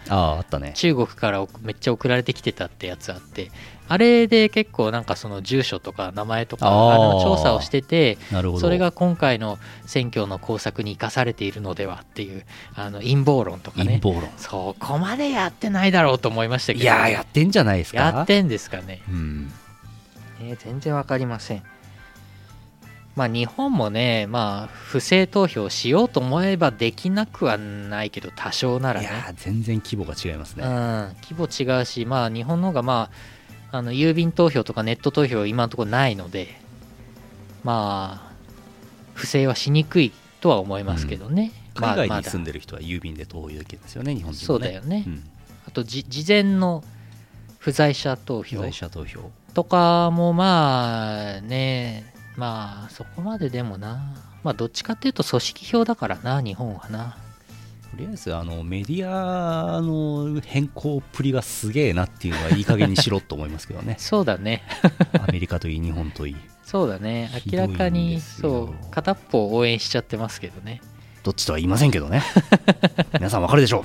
[0.75, 3.51] 中国からめっちゃ送られてきてたってやつあって
[3.93, 8.61] あれで結構なんかその住所とか名前とかあの調査をしててなるほど。
[8.61, 12.45] それが今回の選挙の工作に生かされているのではっていう
[12.77, 13.99] あの陰謀論とかね。
[14.01, 14.31] 陰謀論。
[14.37, 16.85] そこまでやってないだろうと思いましたけど。
[16.85, 17.99] いやーやってんじゃないですか？
[17.99, 19.53] やってんですかね、うん。
[20.41, 21.63] えー全然わかりません。
[23.17, 29.07] まあ日本もねまあ不正投票しようと思えばできなくはないけど多少ならね。
[29.07, 30.65] いやー全然規模が違いますね。
[30.65, 33.15] うん、規模違うし、まあ、日本の方が、まあ、
[33.73, 36.61] あの郵便投票とかネット投票、今のところないので、
[37.63, 38.33] まあ、
[39.15, 41.53] 不正はしにくいとは思いますけどね。
[41.75, 44.61] 海外にまあ住んでる人は郵便で投票できるんですよね、日本人そう。
[44.61, 45.31] だよね、うん
[45.67, 46.83] あとじ事前の
[47.59, 49.31] 不在者投票被害者投票。
[49.55, 57.17] とかもまあねまあそこまででもなまあどっちかっていうと組織票だからな日本はな
[57.91, 63.97] とりあえずあのメディアの変更っぷりがすげえなっていうのはいい加減にしろと思いますけどね。
[64.01, 64.63] そうだね。
[65.21, 67.31] アメリカといい日本といいそうだね。
[67.51, 70.81] 明らかにそう片っぽを応援しちゃってますけどね。
[71.25, 72.23] どっちとは言いませんけどね。
[73.15, 73.85] 皆さんわかるでしょう。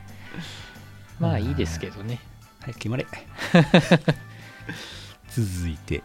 [1.18, 2.20] まあいいですけどね。
[2.60, 3.06] 早く決まれ。
[5.30, 6.02] 続いて。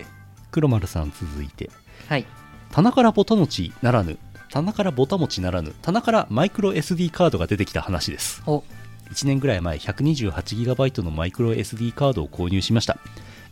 [0.49, 1.69] 黒丸さん続いて。
[2.07, 2.25] はい。
[2.71, 4.17] 棚からぼたもちならぬ
[4.51, 8.43] 棚からぼたもちならぬ棚からマイクロ SD カードが出てきた話です。
[8.45, 8.63] お。
[9.11, 12.97] 1年ぐらい前 128GB のマイクロ SD カードを購入しました。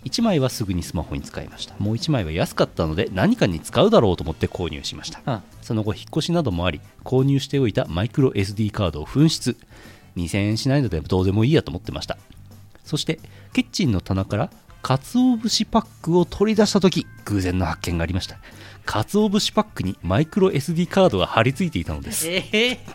[0.03, 1.75] 1枚はすぐにスマホに使いました。
[1.79, 5.21] もう1枚は安かったので何かに使うだろうと思って購入しました。
[5.25, 9.55] うんその後引っ越しなどもあり購入しておいたマイクロ SD カードを紛失。
[10.17, 12.17] 2000円しないのでどうでもいいやと思ってました。
[12.83, 13.19] そして
[13.53, 14.49] キッチンの棚から
[14.81, 18.37] 鰹節パックを取り出した時偶然の発見がありました
[18.89, 22.79] 鰹節パックにマイクロ SD カードが貼り付いていたのですええ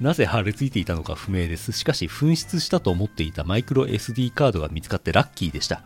[0.00, 1.72] なぜ貼り付いていたのか不明です。
[1.72, 5.82] しかし、紛失したと思っていたマイクロ SD カードが見つかってラッキーでした。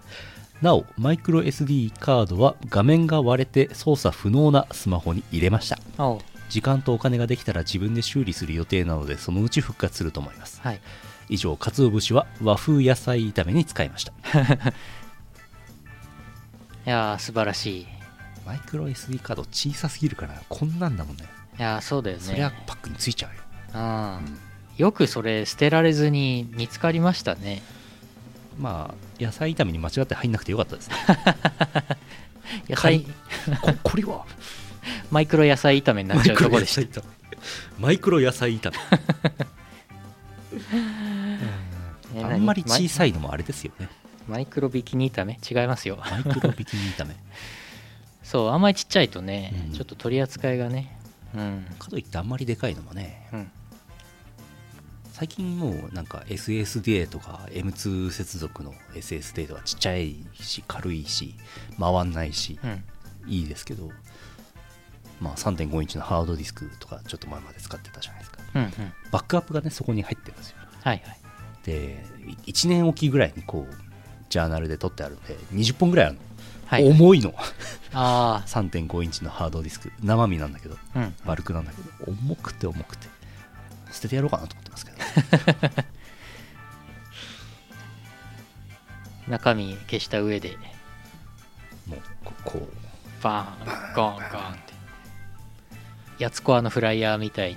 [0.61, 5.79] なお、マイクロ SD カードは画面が割れて操作不能なスマホに入れました。
[5.97, 10.61] お時間とお金ができたら自分で修理する予定なので、そのうち復活すると思います。
[10.63, 10.81] はい
[11.31, 14.13] 以上、鰹節は和風野菜炒めに使いました。
[16.91, 17.81] いやー素晴らしい。
[17.83, 17.87] い
[18.45, 21.23] マイクロ SD カード小さすぎるから、こんなんだもんね。
[21.57, 22.23] やーそうだよね。
[22.25, 23.41] そりゃパックについちゃうよ。
[23.75, 24.39] うん。
[24.77, 27.63] よくそれ捨てられずに見つかりましたね。
[28.59, 30.97] まあ、野菜炒めに間違って入んなくてよかったですね。
[32.69, 33.07] 野菜。
[33.63, 34.27] ここれは？
[35.13, 37.03] マイクロ野菜炒めになっちゃうとこでした。
[37.79, 38.77] マイクロ野菜炒め。
[42.17, 43.89] えあんまり何小さいのもあれですよね
[44.29, 45.39] マイクロビキニ炒め？
[45.49, 45.99] 違いますよ。
[46.11, 47.17] マイクロビキニ炒め？
[48.23, 49.73] そうあんまりちっちゃいとね、うん。
[49.73, 50.97] ちょっと取り扱いがね
[51.35, 51.67] うん。
[51.79, 53.51] かといってあんまりでかいのもねうん。
[55.13, 61.35] 最近もうなんか SSD とか M2 接続の SSD とかちっちゃいし軽いし
[61.79, 62.85] 回んないしうん。
[63.27, 63.91] いいですけど
[65.21, 68.39] まあ3.5インチのハードディスクとかちょっと前まで使ってたじゃないですか。
[68.55, 68.71] うんうん。
[69.11, 70.57] バックアップがねそこに入ってるんですよ。
[70.83, 71.19] はいはい。
[71.65, 72.05] で
[72.47, 73.90] 1年おきぐらいにこう
[74.31, 76.21] ジャーナルで撮ってあるんで20本ぐらいあるの、
[76.67, 76.89] はい。
[76.89, 77.35] 重いの。
[77.93, 79.93] あ3.5 インチのハードディスク。
[80.03, 80.77] 生身なんだけど。
[80.95, 81.15] あうん。
[81.27, 81.89] バルクなんだけど。
[82.07, 83.09] 重くて重くて。
[83.91, 84.99] 捨ててやろうかなと思ってますけど。
[89.27, 90.57] 中身消した上で。
[91.87, 93.23] もうここう。
[93.23, 93.95] バーン。
[93.95, 94.15] ゴン。
[94.15, 94.23] ゴンっ
[94.55, 94.75] て。
[96.21, 97.57] やつこ屋のフライヤーみたい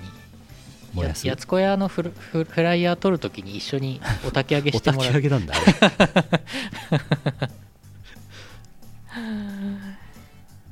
[0.94, 5.12] 燃やすやつこ屋のフルフフライヤー撮るときに一緒に お焚き上げしてもらう。
[5.12, 5.54] き上げなんだ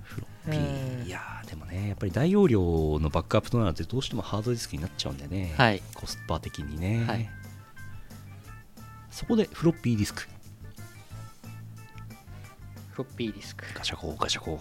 [0.03, 1.07] フロッピうんー。
[1.07, 2.61] いやーでもねやっぱり大容量
[3.01, 5.83] のバックアップとなるとどうしてもハードディスクになっちゃうんでね、はい。
[5.95, 7.29] コスパ的にね、はい。
[9.11, 10.23] そこでフロッピーディスク。
[12.93, 13.65] フロッピーディスク。
[13.75, 14.61] ガシャコーガシャコー。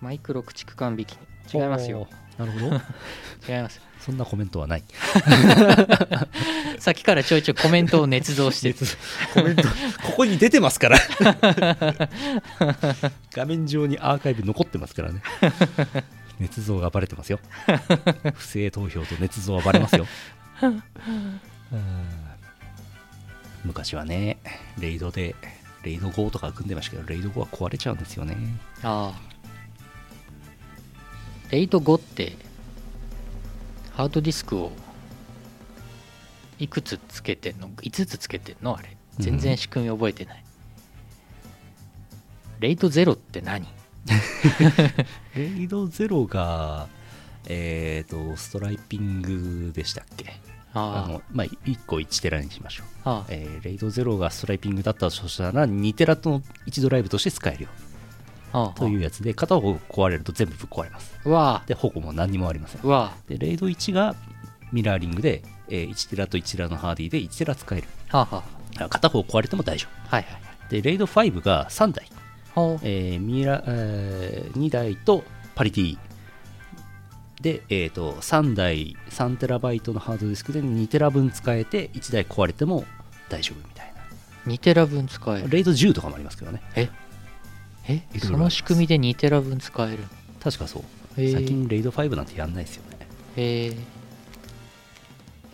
[0.00, 1.16] マイクロ駆逐艦引き
[1.54, 2.06] 違いますよ
[2.38, 2.66] なるほど。
[3.48, 3.80] 違います。
[4.00, 4.84] そんなコメントはない。
[6.78, 8.68] さっきからちょいちょいコメントを捏造して。
[8.68, 8.76] る
[9.34, 9.62] コメント。
[10.04, 10.98] ここに出てますから。
[13.32, 15.22] 画面上にアーカイブ残ってますからね。
[16.40, 17.40] 捏造がバレてますよ。
[18.34, 20.06] 不正投票と捏造はバレますよ。
[23.64, 24.38] 昔はね
[24.78, 25.34] レイドで
[25.82, 28.36] レイド5とか組んでましたけどレイド5は壊れちゃうんですよね。
[28.82, 29.35] ああ
[31.50, 32.32] レイド5って
[33.92, 34.72] ハードディスクを
[36.58, 38.76] いくつつけてんの？5つつけてんの？
[38.76, 38.96] あれ。
[39.18, 40.44] 全然仕組み覚えてない、
[42.60, 43.66] レイド0って何？
[45.34, 46.86] レイド0が
[47.46, 50.38] えっ、とストライピングでしたっけ？
[50.74, 53.24] ああのまあ1個1テラにしましょう。
[53.30, 57.68] えーレイド0がストライピングだったとしたら2テラの1ドライブとして使えるよ
[58.76, 61.12] というやつで片方壊れると全部ぶっ壊れます。
[61.66, 62.80] で保護も何にもありません。
[63.28, 64.14] でレイド1が
[64.72, 67.88] ミラーリングで、えー1テラと1テラのハーディで1テラ使える。
[68.88, 70.42] 片方壊れても大丈あはいはいはい。
[70.66, 72.08] 夫でレイド5が3台、
[72.82, 75.98] えーミラえ2台とパリティ。
[77.40, 82.84] で、えー、と3台3テラバイトのハードディスクで2テラ分使えて1台壊れても
[83.28, 83.92] 大丈夫みたい
[84.46, 85.42] 2テラ分使える。
[85.42, 86.62] なレイド10とかもありますけどね。
[86.74, 86.88] え？
[87.88, 90.04] えその仕組みで2テラ分使える
[90.42, 90.82] 確確かそう。
[91.16, 92.98] 最近レイド5なんてやんないですよね。
[93.36, 93.76] へえ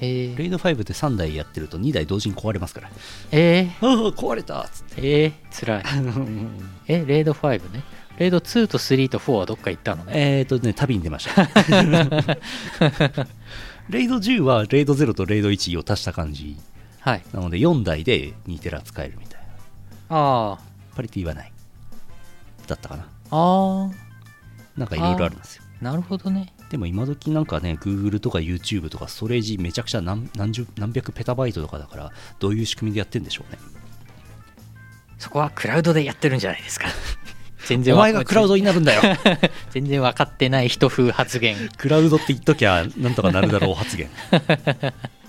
[0.01, 2.91] えー、レイド5って3台やってると2台同時に壊れますから。
[3.31, 5.01] えああ壊れたっつって。
[5.01, 5.85] ー、えー、つらい。
[6.89, 7.83] えレイド5ね？
[8.19, 10.13] レイド2と3と4はどっか行ったのね？
[10.15, 11.49] えーとね旅に出ました。
[13.89, 16.57] レイド10はレイド0とレイド1を足した感じ。
[17.01, 17.23] はい。
[17.33, 19.47] なので4台で2テラ使えるみたいな。
[20.11, 20.59] あ
[20.95, 21.52] パリティはない
[22.73, 23.05] だったかな。
[23.31, 23.91] ああ
[24.77, 25.63] なんかいろいろあるんですよ。
[25.81, 26.53] あなるほどね。
[26.71, 33.59] でも今時なんかね Google とか YouTube とかストレージめちゃくちゃ何何十何百ペタバイトとかだからどういう仕組みでやってんでしょうね。
[35.19, 36.89] そこはクラウドでやってるんじゃないですか。
[37.67, 39.03] 全然おわ前がクラウドになるんだよ。
[39.71, 41.57] 全然分かってない人風発言。
[41.77, 44.09] クラウドって言っときゃなんとかなるだろう発言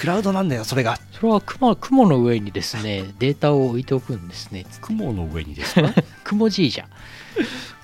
[0.00, 0.98] クラウドなんだよそれが。
[1.12, 4.66] それは雲雲の上にですねデータを置いておくんですね。
[4.80, 5.92] 雲の上にですか？
[6.24, 6.88] 雲じいじゃ。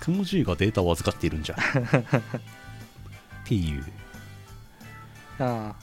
[0.01, 1.55] 雲 G がデータを預かっているんじゃ。
[1.57, 1.63] んっ
[3.45, 3.85] ていう。
[5.39, 5.75] ああ。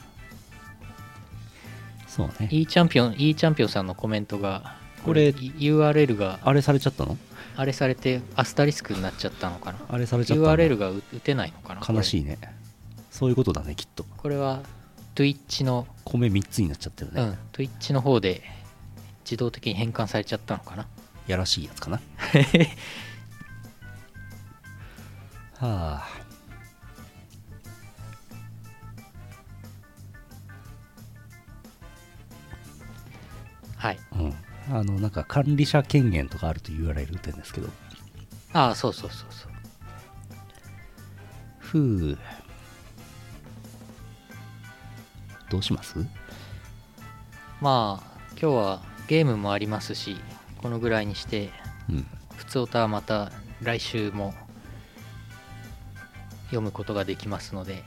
[2.08, 2.50] そうね。
[2.52, 7.18] E チャンピオン E チャンピオンさんのコメントがこれ URL があれされちゃったの？
[7.56, 9.80] あれされてアスタリスクになっちゃったのかな？
[9.90, 11.82] あれされちゃったの URL が打打てないのかな？
[11.82, 12.38] い悲しいね。
[13.10, 14.04] そういうことだねきっと。
[14.18, 14.62] これは
[15.22, 18.42] Twitch の米3つになっちゃってるね、うん Twitch の方で
[19.24, 20.88] 自動的に変換されちゃったのかな。
[21.28, 22.02] やらしいやつかな。
[25.60, 26.08] はあ。
[33.78, 34.00] はい。
[34.14, 34.34] うん。
[34.72, 37.70] あのなんか管理者権限とかあると URL 打ってるんですけど。
[38.54, 39.52] ああそうそうそうそう。
[41.60, 41.78] ふ
[42.12, 42.18] う
[45.52, 45.96] どうします？
[47.60, 50.16] まあ今日はゲームもありますし
[50.58, 51.50] このぐらいにして
[51.90, 52.08] うん。
[52.38, 54.34] 普通歌はまた来週も
[56.46, 57.84] 読むことができますので。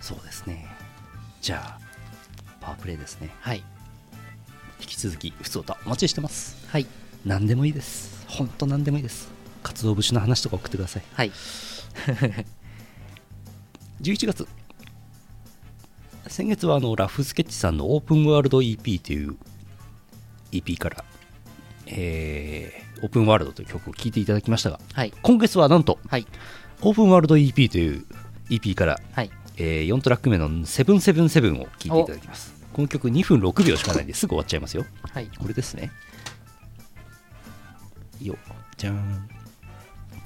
[0.00, 0.66] そうですね。
[1.40, 1.80] じゃあ
[2.60, 3.30] パワープレイですね。
[3.40, 3.62] はい。
[4.80, 6.56] 引き続き普通歌お待ちしてます。
[6.68, 6.86] はい。
[7.24, 8.26] 何でもいいです。
[8.28, 9.28] 本当何でもいいです。
[9.62, 11.02] 鰹節の話とか送ってください。
[11.14, 11.32] はい。
[14.02, 14.46] 11月
[16.28, 19.36] 先月はあのラフスケッチさんのオープンワールド EP という
[20.52, 21.04] EP から、
[21.86, 25.12] えーオープンワールドという曲を聴いていただきましたがはい。
[25.20, 26.26] 今月はなんとはい。
[26.80, 28.06] オープンワールド EP という
[28.48, 29.30] EP から、はい。
[29.58, 32.54] えー4トラック目の777を聴いていただきます。
[32.72, 34.86] この曲2分6秒しかないんですぐ終わっちゃいますよ。
[35.12, 35.28] はい。
[35.38, 35.92] これですね。
[38.22, 38.38] よ
[38.78, 39.28] じゃーん、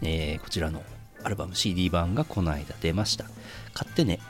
[0.03, 0.81] えーこちらの
[1.25, 3.25] アルバム CD 版がこの間出ました。
[3.75, 4.21] 買ってね、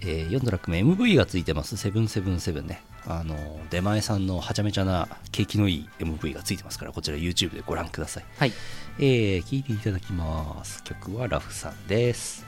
[0.00, 1.74] えー4トラック目 MV がついてます。
[1.74, 2.82] 777ね。
[3.06, 3.36] あの
[3.70, 8.24] 出前さんのはちゃめちゃな景気のいい MV がついてますからこちら YouTube でご覧ください。
[8.38, 8.52] はい。
[8.98, 10.82] えー、聴いていただきます。
[10.84, 12.46] 曲はラフさんです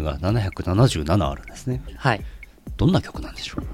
[0.00, 1.82] BPM が777あるんですね。
[1.96, 2.24] はい。
[2.76, 3.64] どんな曲なんでしょう？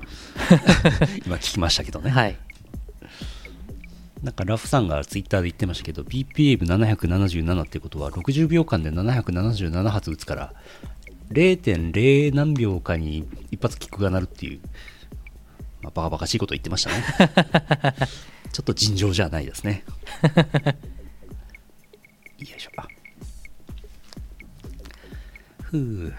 [1.27, 2.37] 今聞きましたけどね、はい。
[4.23, 10.55] なんかラフさんがツイッターで言ってましたけど BPM777 ってことは60秒間で777発打つから
[11.31, 14.61] 0.0何秒かに一発キックが鳴るっていう、
[15.83, 17.05] まあ、バカバカしいこと言ってましたね。
[18.53, 19.85] ちょっと尋常じゃないですね。
[22.39, 22.71] よいしょ
[25.71, 26.15] ふう。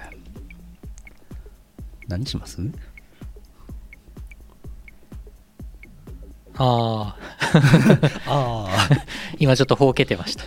[2.08, 2.62] 何します？
[6.60, 7.16] あ あ
[8.26, 8.90] ああ
[9.38, 10.46] 今ちょっとほうけてました。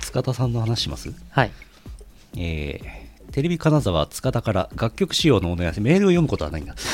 [0.00, 1.12] 塚田さんの話します？
[1.30, 1.50] はい。
[2.36, 6.74] えーテレビ金沢塚田から楽曲仕様のお願いしメールを読むことはないんだ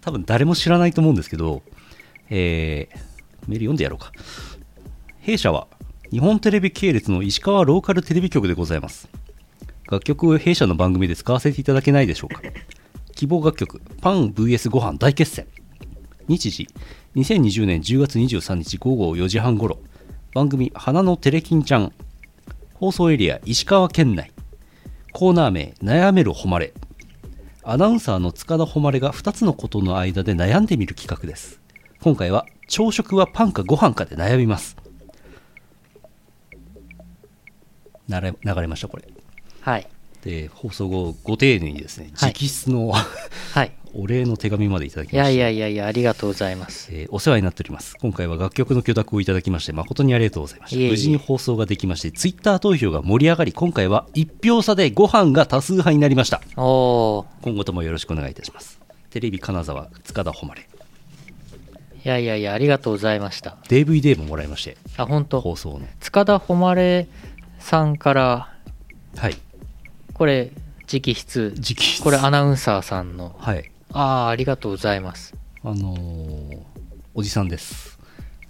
[0.00, 1.62] 多分誰も知らないと思うんですけど、
[2.30, 2.96] えー
[3.48, 4.12] メール読んでやろうか
[5.22, 5.68] 弊社は
[6.10, 9.08] 日本テレビ系列の石川ローカルテレビ局でございます。
[9.88, 12.42] 楽曲を弊社の番組で使わせていただけないでしょうか。
[13.14, 15.46] 希望楽曲パン VS ご飯大決戦。
[16.26, 16.66] 日時
[17.14, 19.78] 2020年10月23日午後4時半ごろ
[20.34, 21.92] 番組「花のテレキンちゃん」
[22.74, 24.32] 放送エリア石川県内。
[25.12, 26.74] コーナー名「悩める誉れ」
[27.62, 31.60] アナウンサーの塚田誉れが2つのことの間で悩んでみる企画です。
[32.00, 34.81] 今回は朝食はパンかご飯かで悩みます。
[38.08, 39.04] なれ流れましたこれ。
[39.60, 39.86] はい。
[40.22, 42.30] で放送後ご丁寧にですねはい。
[42.30, 43.72] 直筆の、はい。
[43.94, 46.88] お礼の手紙までいただきいましたやいやいやいやありがとうございます。
[46.92, 47.94] えーお世話になっております。
[48.00, 50.90] 今回は楽曲の許諾をいただきまして誠にありがとうございました。
[50.90, 56.40] 無事に放送ができましてツイッター投票が盛り上がり今回は1票差でご飯が多数派になりました。
[56.56, 58.80] 今後ともよろしくお願いいたします。
[59.10, 60.54] テレビ金沢塚田誉。
[60.54, 60.66] れ
[62.04, 63.56] いやいやいやありがとうございました。
[63.68, 65.40] DVD ももらいましてあ本当。
[65.40, 65.82] 放送の。
[66.00, 67.06] 塚田誉
[67.62, 68.52] さんから
[69.16, 69.36] はい。
[70.14, 70.50] これ
[70.92, 71.48] 直筆。
[71.58, 72.02] 直筆。
[72.02, 73.34] これアナウンサーさんの。
[73.38, 73.70] はい。
[73.92, 75.34] ああありがとうございます。
[75.64, 76.58] あのー
[77.14, 77.98] おじさんです。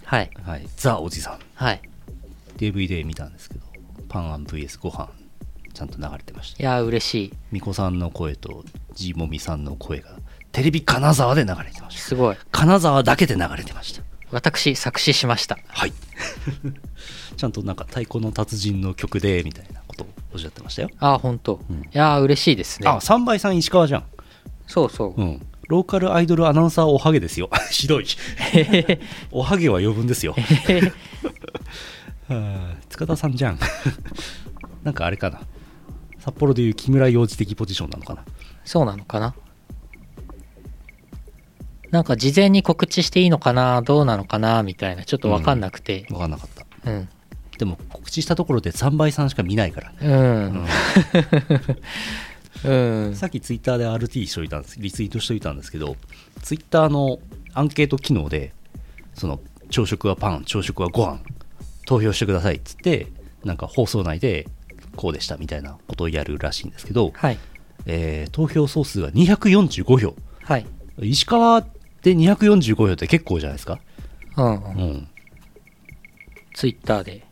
[0.05, 0.29] はい。
[0.45, 0.65] はい。
[0.77, 1.39] ザおじさん。
[1.55, 1.81] はい。
[2.57, 3.65] DVD 見たんですけど
[4.07, 5.09] パン VS ご飯
[5.73, 6.63] ちゃんと流れてました。
[6.63, 7.33] いやー嬉しい。
[7.51, 10.11] みこさんの声とジーモミさんの声が
[10.51, 12.01] テレビ金沢で流れてました。
[12.01, 12.37] すごい。
[12.51, 14.01] 金沢だけで流れてました
[14.33, 15.57] 私作詞しました。
[15.67, 15.93] はい。
[17.37, 21.77] ちゃんとなんか太鼓の達人の曲でみたいなことをおっしゃってましたよ、ああ本当、うん。
[21.77, 22.89] いやー嬉しいですね。
[22.89, 24.03] あ3倍さん石川じゃん。
[24.67, 25.45] そうそう、うん。
[25.67, 27.49] ローカルアイドルアナウンサーおはげですよ。
[27.71, 28.05] ひどい。
[29.31, 30.35] おはげは余分ですよ。
[30.35, 30.41] は
[32.29, 33.59] あ塚田さんじゃん。
[34.83, 35.41] なんかあれかな。
[36.19, 38.23] 札幌でいう木村洋二的ポジションなのかな。
[38.65, 39.35] そうなのかな
[41.93, 46.07] なんか事前に告知していいのかなどうなのかなみたいなちょっと分かんなくて。
[46.09, 46.49] 分かんなかっ
[46.83, 46.91] た。
[46.91, 47.07] うん。
[47.59, 49.93] でも告知したところで3倍さんしか見ないから。
[50.01, 50.65] うん。
[52.65, 52.73] う
[53.11, 55.95] ん、 さっきツイッターで RT しといたんですリツイートしといたんですけど
[56.41, 57.19] ツイッターの
[57.53, 58.53] アンケート機能で
[59.13, 59.39] その
[59.69, 61.19] 朝食はパン朝食はご飯
[61.85, 63.07] 投票してくださいっつって
[63.43, 64.47] なんか放送内で
[64.95, 67.37] こうでしたみたいなことをやるらしいんですけど、はい。
[67.85, 70.15] えー投票総数が245票。
[70.43, 70.65] はい。
[70.99, 71.63] 石川
[72.03, 73.79] で245票って結構じゃないですか。
[74.37, 74.93] うん、う、うん。
[74.97, 75.09] ん
[76.53, 77.25] ツイッターで。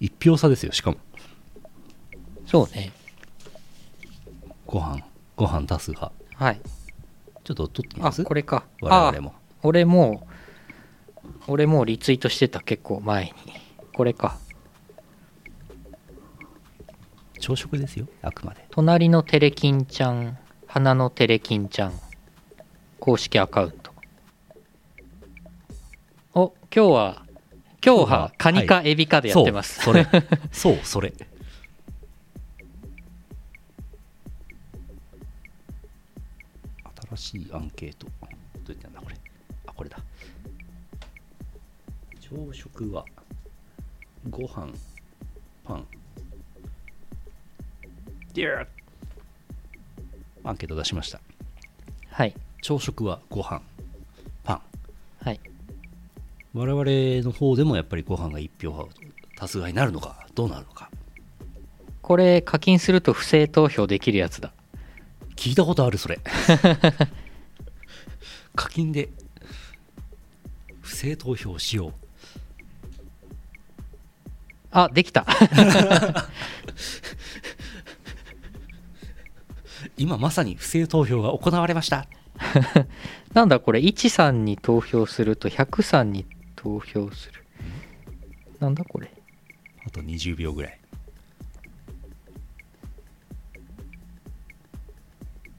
[0.00, 0.98] 1票差ですよしかも。
[2.46, 2.92] そうね。
[4.66, 5.04] ご飯
[5.36, 6.12] ご飯多数派。
[6.34, 6.60] はい。
[7.44, 8.24] ちょっと取ってみあます？
[8.24, 8.64] これか。
[8.80, 9.34] 我々も。
[9.36, 10.26] あ俺も
[11.24, 13.32] う俺もうリツイートしてた結構前に。
[13.94, 14.38] これか。
[17.40, 18.64] 朝食ですよあくまで。
[18.70, 21.92] 隣のテレキンちゃん花のテレキンちゃん
[23.00, 23.81] 公式アカウント
[26.34, 27.26] お今日は
[27.84, 30.06] 今日ははカニかエビかでやってます、そうそれ。
[30.50, 31.12] そうそれ。
[37.10, 38.06] 新しいアンケート。
[38.06, 39.16] どうやってやんだこれ。
[39.66, 39.98] あこれだ。
[42.18, 43.04] 朝食は
[44.30, 44.72] ご飯
[45.64, 45.86] パン。
[48.32, 48.66] デュー
[50.44, 51.20] アンケート出しました。
[52.08, 52.34] はい。
[52.62, 53.60] 朝食はご飯
[56.54, 58.94] 我々の方でもやっぱりご飯が一票派
[59.36, 60.90] 多数派になるのかどうなるのか。
[62.02, 64.52] これ課金すると不正投票できるやつだ。
[65.36, 66.20] 聞いたことあるそれ。
[68.54, 69.08] 課金で
[70.82, 71.92] 不正投票しよう。
[74.70, 75.26] あできた。
[79.96, 82.06] 今まさに不正投票が行われました。
[83.32, 86.26] なんだこれ？1さんに投票すると100さんに
[86.62, 87.44] 投票する。
[88.60, 89.10] なんだこれ。
[89.84, 90.78] あと20秒ぐらい。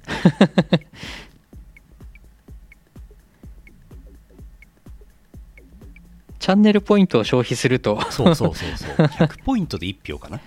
[6.39, 7.99] チャンネルポイントを消費すると。
[8.09, 8.95] そうそうそうそう。
[8.95, 10.37] 100ポイントで1票かな。
[10.37, 10.39] う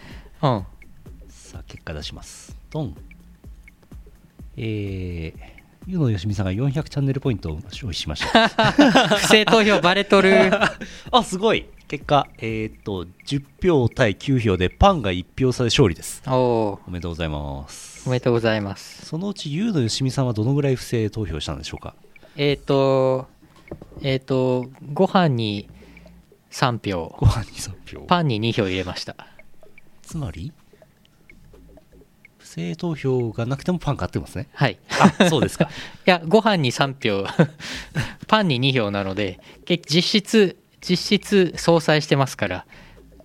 [0.61, 0.67] ん。
[1.29, 2.57] さあ結果出します。
[2.71, 2.97] ドン。
[4.57, 5.56] えー
[5.87, 8.49] 湯野よしみさんが400チャンネルポイントを消費しました。
[9.19, 10.51] 不正投票バレとる。
[11.13, 11.67] あすごい。
[11.87, 16.23] 結果えーっと10票対9票でパンが1票差で勝利です。
[16.27, 18.03] おおおめでとうございます。
[18.09, 19.07] おめでとうございます。
[19.07, 21.95] そのうち湯野よしみさんはどのぐらい不正投票したんでしょうか？
[22.37, 23.29] えっ、ー、と
[24.03, 25.69] えっ、とご飯に
[26.51, 27.15] 3票。
[27.17, 28.01] ご飯に3票。
[28.07, 29.15] パンに2票入れました。
[30.03, 30.53] つまり？
[32.57, 34.49] 不正投票がなくてもパン買ってますね。
[34.55, 34.79] はい。
[34.99, 35.69] あそうですか。
[36.07, 37.27] いやご飯に3票。
[38.27, 42.65] パンに2票なので結実質実質相殺してますから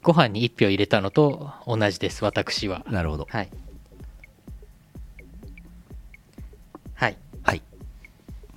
[0.03, 2.83] ご飯に1票入れたのと同じです私は。
[2.89, 3.25] なるほど。
[3.29, 3.49] はい。
[6.95, 7.15] はい。
[7.43, 7.61] はい。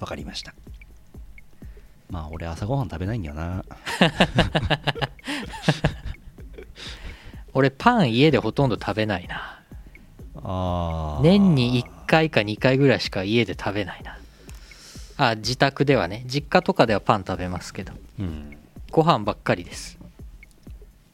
[0.01, 0.55] わかりました。
[2.11, 3.65] まあ俺朝ごはん食べないんだよな。
[7.55, 9.54] 俺パン家でほとんど食べないな
[11.23, 14.19] 年に1回か2回ぐらいしか家で食べないな。
[15.17, 16.25] あ自宅ではね。
[16.27, 17.93] 実家とかではパン食べますけど。
[18.19, 18.57] うん。
[18.91, 19.99] ご飯ばっかりです。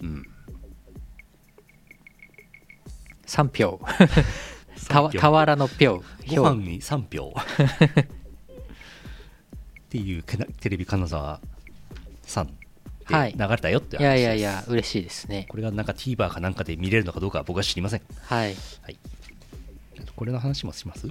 [0.02, 0.26] うん。
[3.26, 3.80] 3票。
[4.88, 6.02] たわ3票俵の票。
[6.36, 7.32] ご飯に3票。
[7.32, 7.34] っ
[9.90, 11.40] ていうけなテレビ金沢
[12.22, 13.34] さんではい。
[13.38, 15.46] 流れたよって話いやいやいや嬉しいですね。
[15.48, 18.02] これがなんか TVer かなんかで見れるのかどうかは僕は知りません。
[18.22, 18.56] はい。
[18.82, 18.98] はい
[20.20, 21.08] これの話もします？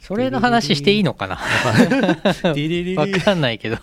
[0.00, 1.36] それの話していいのかな？
[2.96, 3.76] わかんないけど。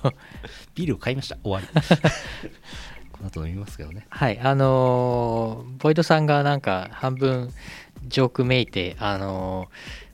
[0.76, 1.38] ビールを買いました。
[1.42, 1.68] 終わり。
[3.14, 4.06] この後飲みますけどね。
[4.10, 4.38] はい。
[4.42, 7.54] あのーボイドさんがなんか半分
[8.04, 9.70] ジョークめいてあの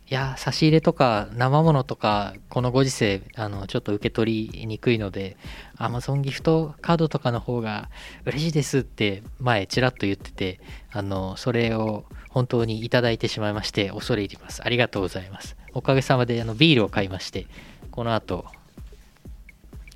[0.07, 5.36] ーいや差し入れとか生ものとかこのご時世あのちょっと受け取りにくいので
[5.78, 7.89] Amazon ギフトカードとかの方が
[8.26, 10.59] 嬉しいですって前ちらっと言ってて
[10.91, 14.61] あのそれを本当にいただいてしまいまして恐れ入ります。
[14.63, 15.57] ありがとうございます。
[15.73, 17.45] おかげさまであのビールを買いまして
[17.91, 18.45] この後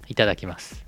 [0.07, 0.83] いただきます。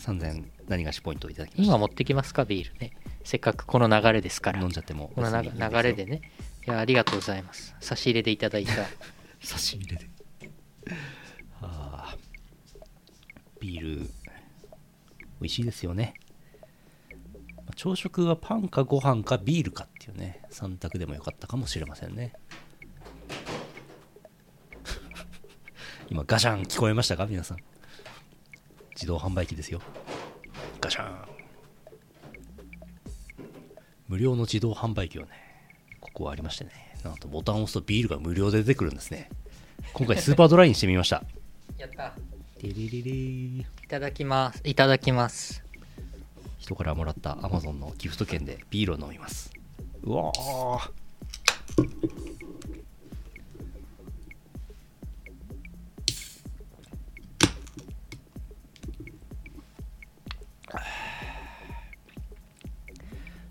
[0.00, 1.62] 3000何がしポイントをいただきました。
[1.64, 2.44] 今持ってきますか？
[2.44, 2.92] ビールね。
[3.22, 4.60] せっかくこの流れですから。
[4.60, 6.22] 飲んじゃってもこの流れでね。
[6.66, 7.76] いやありがとうございます。
[7.80, 8.72] 差し入れでいただいた。
[9.40, 10.08] 差し入れで。
[11.60, 12.16] あ。
[12.16, 14.10] ービール
[15.40, 16.14] 美味しいですよね。
[16.14, 16.27] まあ
[17.74, 22.32] 朝食はパンかご飯かビールかっていうね3択でもよかったかもしれませんね。
[26.10, 27.58] 今ガシャン聞こえましたか皆さん。
[28.94, 29.80] 自動販売機ですよ。
[30.80, 31.28] ガシャン。
[34.08, 35.28] 無料の自動販売機をね
[36.00, 36.70] ここはありましてね。
[37.04, 39.30] なんとボタンを押すとビールが無料で出てくるんですね。
[39.92, 41.22] 今回スーパードライにしてみました。
[41.76, 42.14] やった。
[42.60, 44.60] いただきます。
[44.64, 45.67] いただきます
[46.68, 49.50] 人からもらった Amazon のギフト券でビールを飲みます。
[50.02, 50.90] うわー。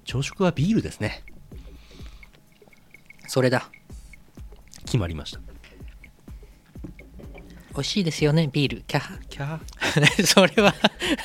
[0.06, 1.24] 朝食はビールですね。
[3.28, 3.72] それだ。
[4.86, 5.40] 決まりました。
[7.72, 8.84] 美味しいですよねビール。
[8.84, 9.18] キャハ。
[9.28, 9.60] キャ
[10.26, 10.74] それは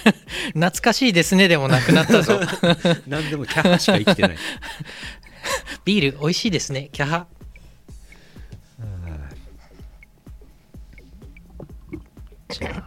[0.54, 2.38] 懐かしいですねでもなくなったぞ。
[2.38, 4.36] ー 何でもキャーしか生きてない。
[5.84, 7.26] ビール美味しいですねキャハ。
[12.48, 12.86] じゃあ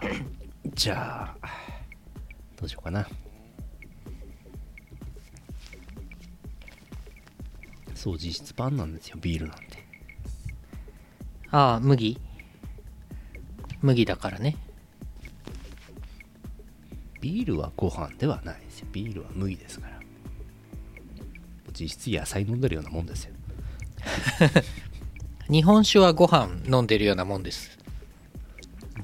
[0.76, 1.48] じゃあ
[2.56, 3.08] どうしようかな。
[7.96, 9.84] そう実質パンなんですよビールなんて。
[11.52, 12.20] ああ麦。
[13.82, 14.58] 麦だからね
[17.26, 18.88] ビールはご飯ではないですよ。
[18.92, 20.00] ビールは麦ですから。
[21.74, 23.34] 実質野菜飲んでるようなもんですよ。
[25.50, 27.80] 日本酒はご飯飲んでるようなもんです。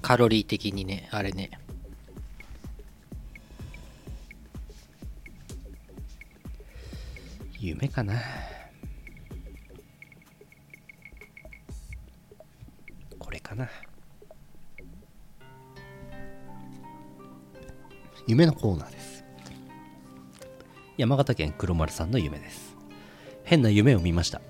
[0.04, 1.50] カロリー的にねあれね。
[7.60, 8.22] 夢かな。
[13.18, 13.68] これかな
[18.28, 19.24] 夢のコーナーです。
[20.98, 22.76] 山形県黒丸さんの夢です。
[23.44, 24.42] 変な夢を見ました。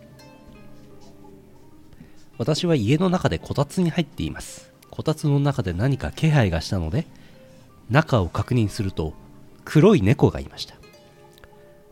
[2.37, 4.71] 私は家の中でこたつに入っています。
[4.89, 7.07] こたつの中で何か気配がしたので
[7.89, 9.13] 中を確認すると
[9.63, 10.75] 黒い猫がいました。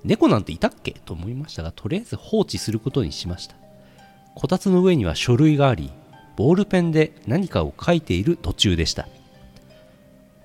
[0.04, 3.56] 猫なんていたっけと思いましたが、とりあえず放置することにしました。
[4.36, 5.92] こたつの上には書類があり、
[6.36, 9.08] ボールペンで何かを書いている途中でした。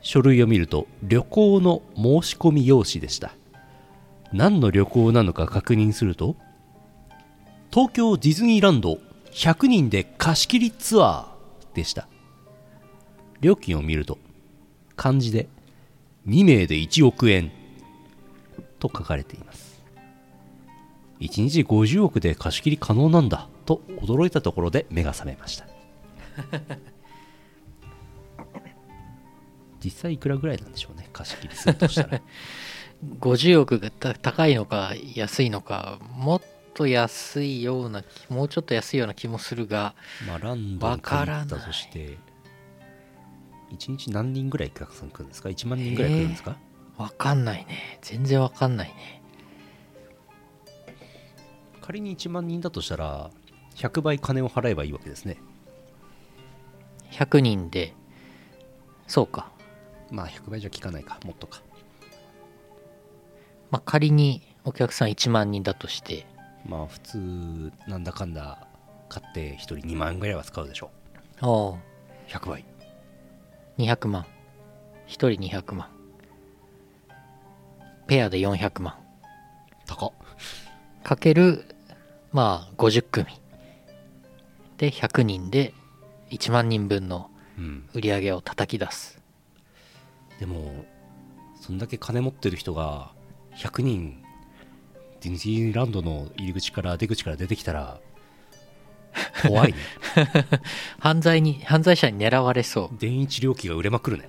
[0.05, 3.33] 書類を見ると、旅行の申し込み用紙でした。
[4.33, 6.37] 何の旅行なのか確認すると、
[7.73, 8.99] 東京ディズニーランド
[9.33, 12.07] 100人で貸し切りツアーでした。
[13.41, 14.19] 料金を見ると、
[14.95, 15.49] 漢字で
[16.29, 17.51] 2名で1億円
[18.79, 19.83] と書かれています。
[21.21, 25.67] 1日50億で貸し切り可能なんだと驚いたところで目が覚めました。
[29.85, 32.20] 実際いくらぐらいなんでしょうね、貸し切りするとしたら。
[33.20, 39.95] 50億がた高いのか安いのかもっと安いような気もうちょっと安いような気もするが
[40.26, 42.16] まあ、ランドに借りたとして、
[43.72, 46.57] 1日何人ぐらいお客さん来るんですか ?1 万人ぐらい来るんですか、
[46.97, 49.22] わかんないね全然わかんないね
[51.82, 53.30] 仮に1万人だとしたら、
[53.74, 55.37] 100倍金を払えばいいわけですね。
[57.11, 57.93] 100人で
[59.07, 59.51] そうか
[60.11, 61.63] まあ、100倍じゃ効かないか、もっとか。
[63.71, 66.27] まあ仮にお客さん1万人だとして
[66.67, 68.67] まあ、普通、なんだかんだ
[69.09, 70.91] 買って1人2万円ぐらいは使うでしょ
[71.43, 71.79] おうう。
[72.29, 72.65] 100倍。
[73.79, 74.27] 200万1
[75.09, 75.29] 人
[75.59, 75.89] 200万
[78.07, 78.95] ペアで400万
[79.87, 80.13] 高っ。
[81.03, 81.65] かける
[82.33, 83.27] まあ50組
[84.79, 85.75] で100人で
[86.31, 87.89] 1万人分のうん。
[87.95, 89.21] 売り上げを叩き出す
[90.45, 90.84] でも、
[91.59, 93.12] そんだけ金持ってる人が
[93.57, 94.22] 100人、
[95.22, 97.99] ディズニーランドの入り口から出口から出てきたら、
[99.49, 99.78] 怖いね。
[101.01, 104.28] 犯罪に犯罪者に狙われそう電一料金が売れまくるね。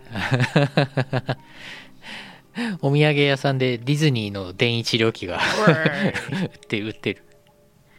[2.80, 7.26] お土産屋さんでディズニーの電一料金が売 って売ってる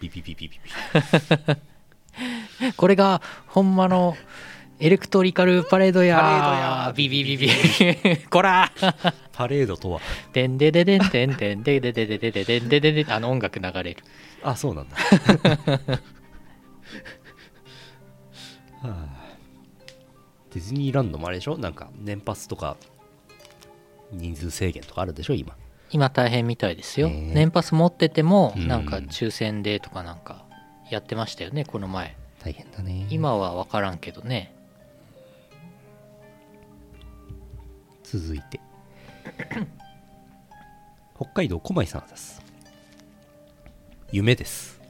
[0.00, 0.60] ピピピピピピ。
[2.78, 4.16] これがほんまの
[4.78, 7.48] エレクトリカルパレードやパレードやビビビビ
[8.28, 8.70] こら
[9.32, 10.00] パレードとは？
[10.34, 14.04] でんでででんでんでんでででででででんででであの音楽流れる
[14.42, 14.96] あ、そうなんだ。
[14.96, 15.06] は
[18.82, 19.06] あ
[20.52, 22.76] ディズニーランドもあれでしょなんか年パスとか
[24.12, 25.54] 人数制限とかあるでしょ今。
[25.90, 30.44] 今大変みたいですよへえ年パス持っててもうんなんか抽選でとかなんか
[30.90, 33.06] やってましたよねこの前大変だね。
[33.10, 34.52] 今は分からんけどね
[38.18, 38.60] 続いて。
[41.16, 42.40] 北海道小井さんです。
[44.12, 44.80] 夢です。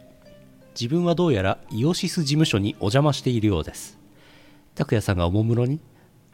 [0.79, 3.99] 自分はどうやらイオシス事務所にお邪魔しているようです。
[4.75, 5.81] 拓也さんがおもむろに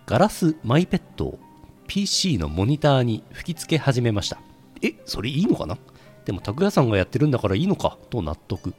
[0.04, 1.38] ガラスマイペットを
[1.86, 4.38] PC のモニターに吹き付け始めました。
[4.82, 5.78] えそれいいのかな？
[6.24, 7.98] でも拓也さんがやってるんだからいいのか？
[8.10, 8.74] と納得。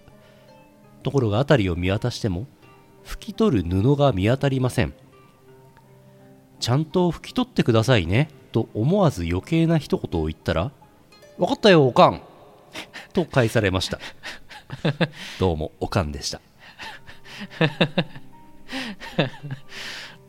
[1.01, 2.45] ところが辺りを見渡しても
[3.05, 4.93] 拭き取る布が見当たりません。
[6.63, 8.29] ちゃんと拭き取ってくださいね。
[8.53, 10.71] と思わず余計な一言を言ったら
[11.37, 12.21] 分かったよおかん。
[13.11, 13.99] と返されました。
[15.41, 16.39] どうもおかんでした。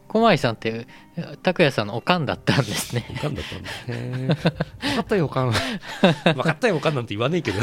[0.08, 0.88] 小牧さんって
[1.44, 3.06] 拓也さんのおかんだったんですね。
[3.10, 5.52] おかんだったんだ へ分かったよおかん。
[5.52, 7.60] 分かったよおかんなんて言わねえけど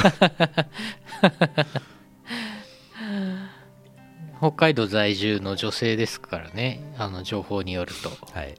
[4.42, 6.82] 北海道在住の女性ですからね。
[6.98, 8.10] あの情報によると。
[8.34, 8.56] はい。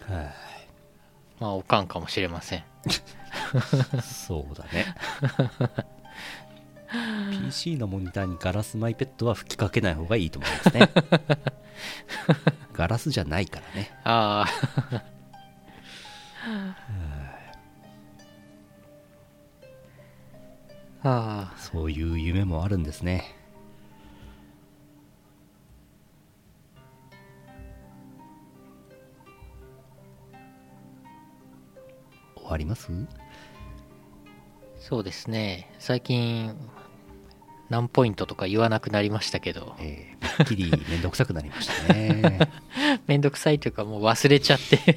[0.00, 0.32] は
[1.38, 2.58] まあおかんかもしれません。
[2.58, 2.62] い
[4.02, 4.86] そうだね。
[7.44, 10.90] PC のモニターにガラスマイペットは吹きかけない方がいいと思いますね。
[12.74, 13.92] ガラスじゃないからね。
[14.02, 14.46] あ
[21.04, 23.43] あああそういう夢もあるんですね
[32.44, 32.92] 終わります？
[34.78, 35.70] そうですね。
[35.78, 36.54] 最近
[37.70, 39.74] 何ポイントとか言わなくなりましたけど。
[39.80, 42.38] えー、めっきりめんどくさくなりましたね。
[43.06, 44.96] めんどくさいというかもう忘れちゃって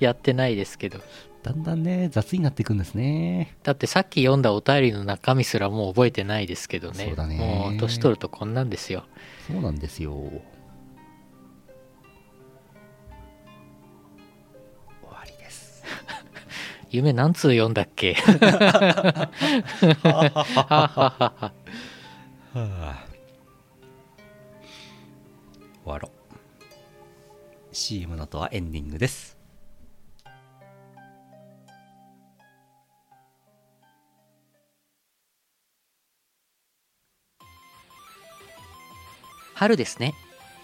[0.04, 1.00] やってないですけど。
[1.44, 3.54] だんだんね雑になっていくんですね。
[3.62, 7.04] だってさっき読んだお便りの中身すらもう覚えてないですけどね。
[7.06, 7.36] そうだね。
[7.38, 9.04] もう年取るとこんなんですよ。
[9.46, 10.20] そうなんですよ
[16.90, 18.14] 夢何通読んだっけ？
[18.14, 19.30] は
[22.54, 23.02] あ
[25.84, 26.12] 終わろう。
[27.72, 29.36] CM のとはエンディングです。
[39.54, 40.14] 春ですね。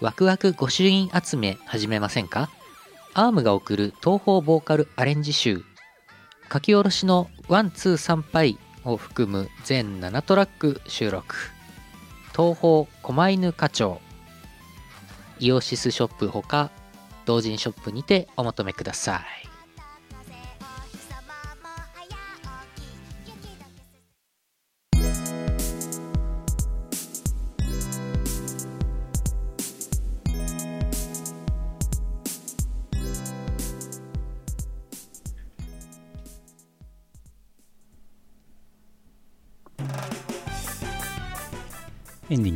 [0.01, 2.49] ワクワク御朱印集め始めませんか？
[3.13, 5.63] アームが送る東方ボーカルアレンジ集。
[6.53, 11.35] 書き下ろしのワンツー参拝を含む全7トラック収録。
[12.31, 13.99] 東宝狛犬課長
[15.39, 16.69] イオシスショップほか
[17.25, 19.52] 同人ショップにてお求めください。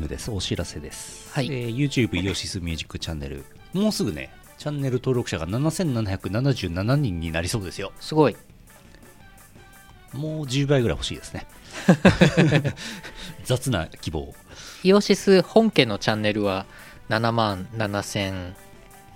[0.07, 0.31] グです。
[0.31, 1.29] お知らせです。
[1.33, 3.45] はいえー YouTube イオシスミュージックチャンネル。
[3.73, 7.91] もうすぐね、チャンネル登録者が7777人になりそうですよ。
[7.99, 8.35] すごい
[10.13, 11.45] もう10倍ぐらい欲しいですね。
[13.43, 14.33] 雑な希望。
[14.83, 16.65] イオシス本家のチャンネルは
[17.09, 18.53] 7万7000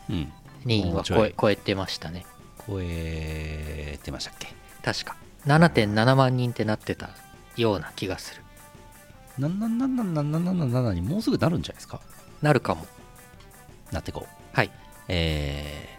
[0.09, 0.31] うん。
[0.63, 2.23] 人は超え超えてましたね
[2.67, 4.53] 超えてましたっけ？
[4.83, 5.15] 確か
[5.47, 7.09] 7.7万人ってなってた
[7.57, 8.43] ような気がする
[9.41, 11.99] 77777にもうすぐなるんじゃないですか？
[12.41, 12.85] なるかも。
[13.91, 14.55] なってこう。
[14.55, 14.71] はい。
[15.07, 15.89] え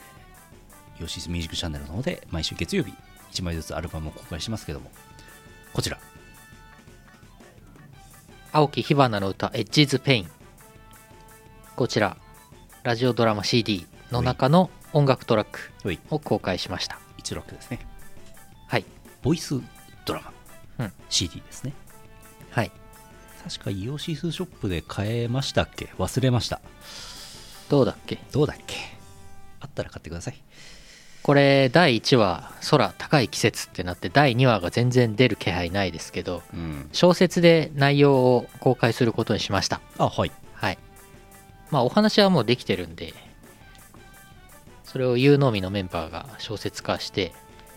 [0.99, 2.95] ー、イオシスミュージックチャンネルの方で毎週月曜日
[3.33, 4.91] 1枚ずつアルバムを公開しますけども、
[5.73, 5.99] こちら、
[8.53, 10.31] 青木火花の歌「エッジズ・ペイン」
[11.77, 12.17] こちら
[12.83, 15.73] ラジオドラマ CD の中の音楽トラック
[16.11, 16.99] を公開しました。
[17.23, 17.87] 1ロックですね。
[18.69, 18.85] はい。
[19.23, 19.61] ボイス
[20.05, 20.21] ドラ
[20.79, 20.93] マ、うん。
[21.09, 21.73] CD ですね。
[22.51, 22.71] はい
[23.45, 25.91] 確かイオシスショップで買えましたっけ？
[25.99, 26.61] 忘れました。
[27.69, 28.19] どうだっけ？
[28.33, 28.77] どうだっけ？
[29.61, 30.41] あったら買ってください。
[31.23, 36.89] これ第1話「空高い季節」ってなって第2話が全然出る気配ないですけどうん。
[36.93, 40.33] 小説で内容を公開することにしましたあ、はい。
[40.55, 40.79] はい
[41.71, 43.15] まあお話はもうできてるんで
[44.85, 47.33] それを有能みのメンバーが小説化して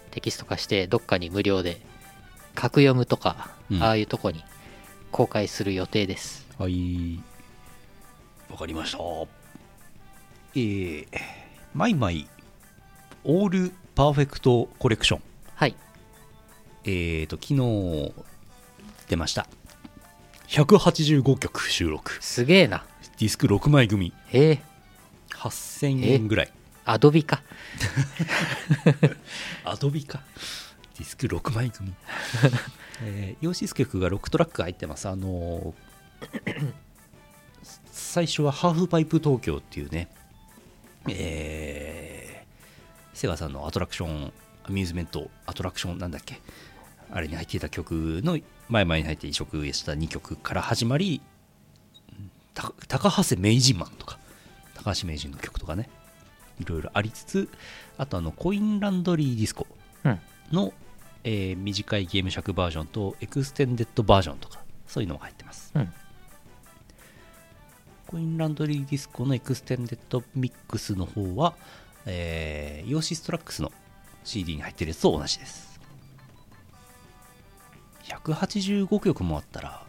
[0.09, 1.79] テキスト化してどっかに無料で
[2.55, 4.43] 格読むとか、うんああいうとこに
[5.15, 7.21] 公開する予定ですはい。
[8.51, 8.97] わかりました。
[8.97, 11.07] えー、
[11.73, 12.27] マイマイ
[13.23, 15.21] オールパーフェクトコレクション。
[15.55, 15.75] はい
[16.83, 18.13] えーと、昨日
[19.07, 19.47] 出ました。
[20.49, 22.21] 185曲収録。
[22.21, 22.83] すげえな
[23.17, 24.11] ディスク6枚組。
[24.33, 24.59] えー、
[25.29, 26.51] 8000円ぐらい。
[26.83, 27.41] アドビか
[29.63, 30.19] アドビか。
[30.97, 31.93] ディスク6枚組。
[33.03, 35.07] えー、イオシス曲が6トラック入ってます。
[35.09, 36.73] あのー
[37.91, 40.09] 最初はハーフパイプ東京っていうね、
[41.09, 44.33] えー、セガさんのアトラクション、
[44.63, 46.41] アミューズメント、アトラクションなんだっけ、
[47.11, 48.39] あれに入っていた曲の
[48.69, 51.21] 前々に入って移植した2曲から始まり、
[52.53, 54.17] た高橋名人マンとか、
[54.73, 55.89] 高橋名人の曲とかね、
[56.59, 57.49] いろいろありつつ、
[57.97, 59.67] あとあのコインランドリーディスコ
[60.03, 60.19] うん
[60.51, 60.73] の、
[61.25, 65.73] えー短いゲーム尺バージョンと extended version とか、そういうのも入ってます。
[65.75, 65.91] うん
[68.07, 71.55] コインランドリーディスコの extended mix の方は、
[72.05, 73.71] えー、イオシストラックスの
[74.23, 75.79] CD に入ってるやつと同じです。
[78.03, 79.83] 185曲もあったら、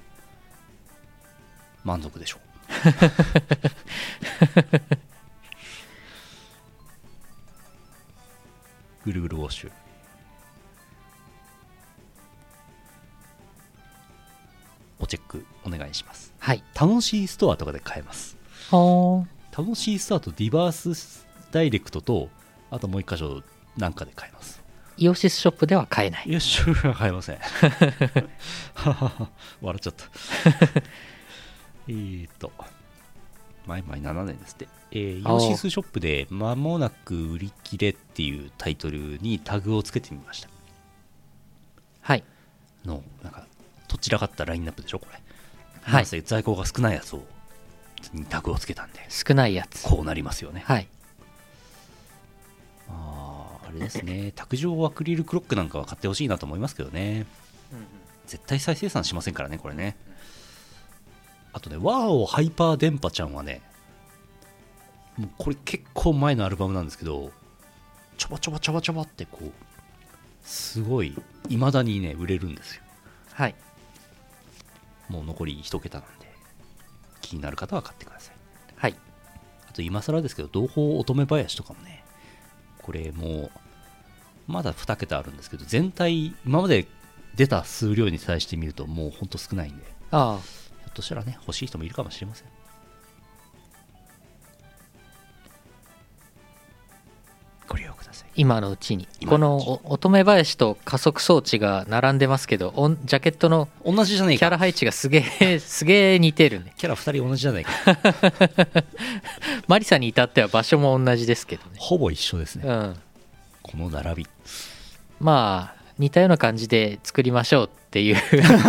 [1.84, 2.40] 満足でしょう。
[9.04, 9.85] ぐるぐるウォッシュ。
[14.98, 16.34] おチェックお願いします。
[16.38, 18.36] はい楽しいストアとかで買えます。
[18.70, 19.26] は
[19.56, 22.28] 楽しいストアとディバースダイレクトと、
[22.70, 23.42] あともう一箇所
[23.76, 24.62] なんかで買えます。
[24.98, 26.60] イオシスショップでは買えないよし、
[26.96, 27.38] 買えません。
[28.74, 29.30] ははは
[29.60, 30.04] 笑っちゃった。
[31.88, 32.50] えーと、
[33.66, 34.68] 前々7年ですって。
[34.92, 40.48] えー、イオシスショップで間もなく売り切れっていうタイトルにタグをつけてみました。
[42.00, 42.24] はい
[42.86, 43.45] の、なんか、
[43.88, 45.20] とっちらかったラインナップでしょ、これ。
[45.82, 47.24] はい在庫が少ないやつを、
[48.12, 50.64] にタグをつけたんで、少ないやつこうなりますよね。
[50.66, 50.88] はい
[52.88, 57.26] あーあれですね、卓上アクリルクロックなんかは買ってほしいなと思いますけどね。
[58.26, 59.96] 絶対再生産しませんからね、これね。
[61.52, 63.62] あとね、ワーオハイパー電波ちゃんはね、
[65.16, 67.30] もうこれ結構前のアルバムなんですけど、
[68.18, 69.52] ちょばちょばちょばちょばってこう、
[70.42, 71.16] すごい、
[71.48, 72.82] 未だにね、売れるんですよ。
[73.32, 73.54] はい
[75.08, 76.26] もう残り一桁なんで、
[77.20, 78.36] 気になる方は買ってください。
[78.76, 78.96] はい
[79.68, 82.04] あと今更ですけど、同胞乙女林とかもね、
[82.78, 83.50] これもう、
[84.46, 86.86] まだ2桁あるんですけど、全体、今まで
[87.34, 90.38] 出た数量に対して見ると、もうほんと少ないんで、ひああょ
[90.90, 92.48] っとしたらね、欲しい人もいるかもしれません。
[98.34, 99.08] 今のうちに。
[99.26, 102.72] このお乙女林と加速装置が並んでますけど
[103.04, 104.38] ジャケットの同じじゃないか。
[104.40, 106.74] キャラ配置がすげえ すげえ似てるね。
[106.76, 107.70] キャラ2人同じじゃないか。
[109.68, 111.70] マリサに至っては場所も同じですけどね。
[111.78, 112.68] ほぼ一緒ですね。
[112.68, 112.96] うん。
[113.62, 114.26] この並び。
[115.20, 118.16] まあ似たような感じで作りましょうっていう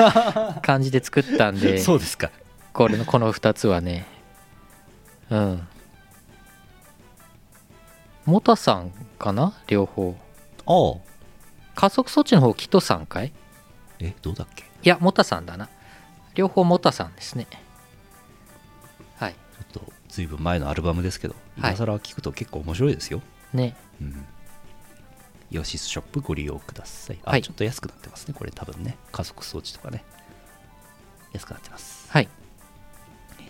[0.62, 1.78] 感じで作ったんで。
[1.80, 2.32] そうですか。
[2.74, 4.06] これのこの2つはね。
[5.30, 5.68] うん
[8.28, 9.54] モタさんかな？
[9.68, 10.14] 両方。
[10.66, 11.02] ああ。
[11.76, 13.32] 加速装置の方キトさんかい？
[14.00, 14.66] えどうだっけ？
[14.66, 15.70] いやモタさんだな。
[16.36, 17.48] 両方モタさんですね。
[19.16, 19.34] はい。
[19.34, 21.72] ちょっとずいぶん前のアルバムですけどはい。
[21.72, 23.22] 今更聞くと結構面白いですよ、
[23.54, 23.78] ね。
[24.02, 24.26] うん。
[25.50, 27.20] イオシスショップご利用ください。
[27.24, 27.42] あ、はい。
[27.42, 28.98] ちょっと安くなってますねこれ多分ね。
[29.14, 30.04] 加速装置とかね。
[31.32, 32.12] 安くなってます。
[32.12, 32.28] はい。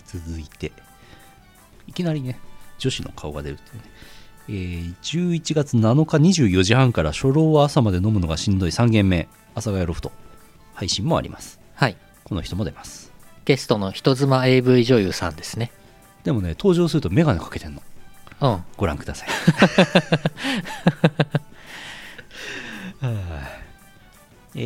[0.05, 0.71] 続いて。
[1.87, 2.39] いきなりね
[2.77, 3.83] 女子の顔が出るっていうね
[4.49, 6.17] えー11月7日
[6.47, 8.71] 24時半から初老は朝まで飲むのがしんどい。
[8.71, 10.11] 3軒目阿佐ヶ谷ロフト。
[10.73, 11.59] 配信もあります。
[11.75, 11.97] はい。
[12.23, 13.11] この人も出ます。
[13.45, 15.71] ゲストの人妻 AV 女優さんですね。
[16.23, 17.81] でもね登場すると眼鏡かけてんの。
[18.41, 18.63] うん。
[18.77, 19.29] ご覧ください。
[22.99, 23.47] はあ
[24.55, 24.59] え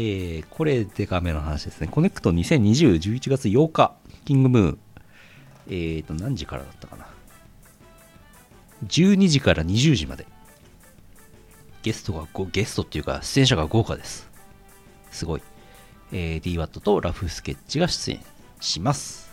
[0.43, 1.87] ーこれデカめの話ですね。
[1.87, 3.93] コネクト202011月8日
[4.25, 4.79] キングムーン。
[5.67, 7.05] えーと何時からだったかな
[8.87, 10.25] 12時から20時まで。
[11.83, 14.29] ゲストがごゲストっていうか出演者が豪華です。
[15.09, 15.41] すごい、
[16.11, 18.19] えー、DWAT とラフスケッチが出演
[18.59, 19.31] します。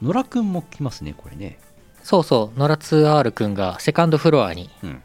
[0.00, 1.58] 野良くんも来ますねこれね。
[2.02, 2.58] そうそう。
[2.58, 4.70] ノラ 2R くんがセカンドフロアに。
[4.84, 5.02] うん。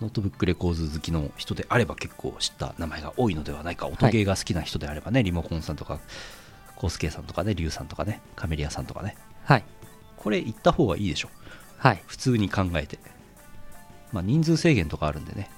[0.00, 3.86] ノートブックレコーズ好きの人であれば結構知った名前が多いのではないか。
[3.86, 6.00] 音ゲーが好きな人であればね、リモコンさんとか
[6.74, 9.16] コースケさんとかねリュウさんとかねカメリアさんとかね。
[9.44, 9.64] はい
[10.22, 11.28] これ行った方がいいでしょ。
[11.78, 12.02] はい。
[12.06, 12.98] 普通に考えて。
[14.12, 15.50] まあ人数制限とかあるんでね。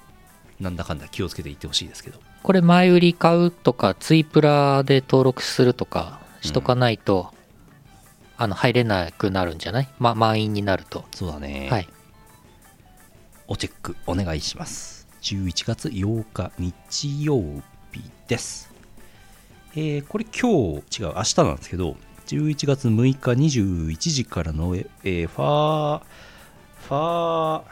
[0.59, 2.19] なんだかんだ気をつけて行ってほしいですけど。
[2.41, 7.31] これ前売り買うとかツイプラで登録するとかしとかないと、
[8.37, 11.05] あの入れなくなるんじゃない、ま、満員になると。
[11.13, 11.87] そうだね、はい。
[13.47, 15.07] おチェックお願いします。
[15.21, 17.41] 11月8日日曜
[17.91, 18.71] 日です。
[19.75, 21.97] えーこれ今日違う明日なんですけど
[22.27, 26.01] 11月6日21時からの、えーファー
[26.87, 27.63] ファー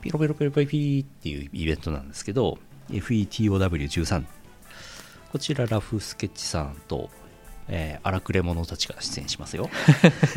[0.00, 2.58] ピロピロピロピロピーっていうイベントなんですけど
[2.90, 4.24] FETOW13
[5.32, 7.10] こちらラフスケッチさんと、
[7.68, 9.68] えー荒くれ者たちが出演しますよ。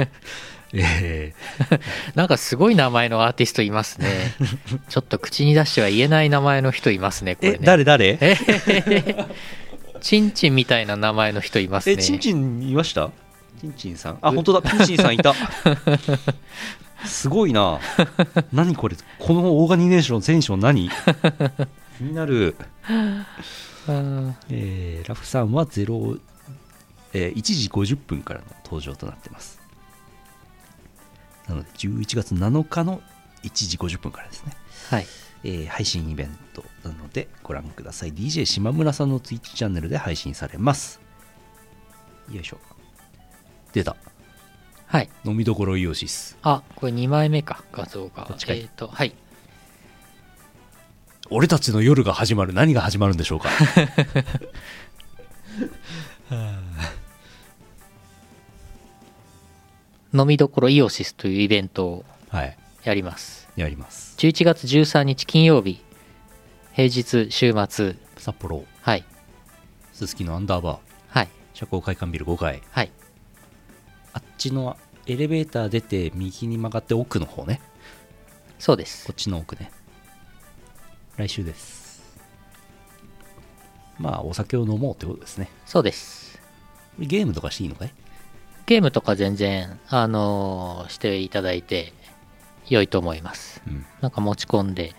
[0.74, 1.80] えー。
[2.16, 4.36] なんかすごい名前のアーティストいますね。
[4.89, 7.60] ちょっと口に出しては言えない名前の人いますねこれね。
[7.62, 8.18] え誰誰？
[10.04, 13.10] チンチンみたいな名前の人いますねえ、チンチンいました？
[13.62, 15.34] チンチンさんあ、本当だ、チンチンさんいた。
[17.08, 17.80] すごいな。
[18.51, 20.89] 何これ、このオーガニネーション、テンション何？
[21.97, 22.56] 気になる。
[22.89, 26.20] うんえーラフさんは0、
[27.14, 29.60] えー1時50分からの登場となってます。
[31.47, 33.01] なので、11月7日の
[33.43, 34.54] 1時50分からですね。
[34.89, 35.06] はい
[35.43, 38.13] えー配信イベントなのでご覧ください。
[38.13, 40.99] DJ 島村さんの Twitch チャンネルで配信されます。
[42.31, 42.57] よいしょ。
[43.73, 43.95] 出た。
[44.87, 45.09] はい。
[45.25, 46.37] 飲みどころイオシス。
[46.43, 47.63] あこれ2枚目か。
[47.71, 48.23] 画像が。
[48.23, 48.59] こっちかい。
[48.59, 49.13] えっ、とはい。
[51.29, 52.53] 俺たちの夜が始まる。
[52.53, 53.49] 何が始まるんでしょうか。
[60.13, 62.57] 飲みどころイオシスというイベントをはい。
[62.83, 64.16] やりますやります。
[64.18, 65.82] 11月13日金曜日。
[66.74, 67.95] 平日週末。
[68.18, 68.66] 札幌。
[68.82, 69.06] はい。
[69.93, 70.80] すすきのアンダーバー。
[71.10, 71.30] はい。
[71.54, 72.64] 社交会館ビル5階。
[72.72, 72.91] はい。
[74.14, 77.62] あっちのエレベーター出て右に曲がって奥の方ね。
[78.58, 79.06] そうです。
[79.06, 79.72] こっちの奥ね。
[81.18, 82.01] 来週です。
[83.99, 85.49] まあお酒を飲もうってことですね。
[85.66, 86.39] そうです。
[86.97, 87.93] ゲームとかしていいのかい？
[88.66, 91.93] ゲームとか全然あのーしていただいて
[92.70, 93.61] 良いと思います。
[93.68, 93.86] うん。
[94.01, 94.93] なんか持ち込んで。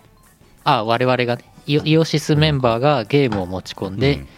[0.65, 4.29] あ我々がねイオシスメンバーがゲームを持ち込んで、うん。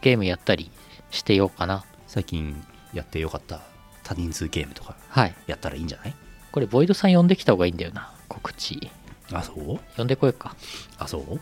[0.00, 0.70] ゲームやったり
[1.10, 1.84] してようかな。
[2.06, 3.60] 最近やってよかった
[4.04, 5.34] 多人数ゲームとかはい。
[5.46, 6.14] やったらいいんじゃない？
[6.52, 8.90] これボイドさん呼んできた方がいいんだよな告知。
[9.32, 9.78] あそう？
[9.96, 10.54] 呼んでこようか。
[10.98, 11.40] あそう？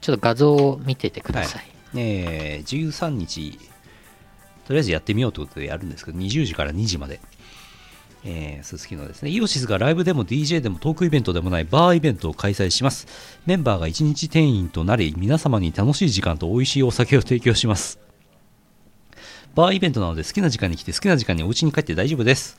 [0.00, 1.64] ちょっと画像を見ててください、
[1.96, 3.58] えー、13日。
[4.64, 7.20] とりあえずやってみようということでやるんですけど20時から2時まで
[8.24, 9.30] えー、すすきのですね。
[9.30, 13.06] イオシスがライブでも DJ でもトークイベントでもないバーイベントを開催します。
[13.46, 17.98] メンバーが1日店員となり皆様に楽しい時間と美味しいお酒を提供します。
[19.54, 22.58] バーイベントなので好きな時間に来て好きな時間にお家に帰って大丈夫です。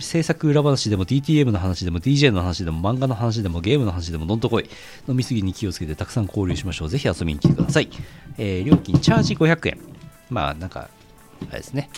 [0.00, 4.68] 制作裏話でも DTM の話でも DJ の話でも漫画の話でもゲームの話でもどんとこい。
[5.08, 6.88] 飲みすぎに気をつけてたくさん交流しましょう。
[6.88, 7.88] ぜひ遊びに来てください、
[8.36, 9.78] えー料金チャージ500円。
[10.28, 10.90] まあなんか
[11.48, 11.88] あれですね。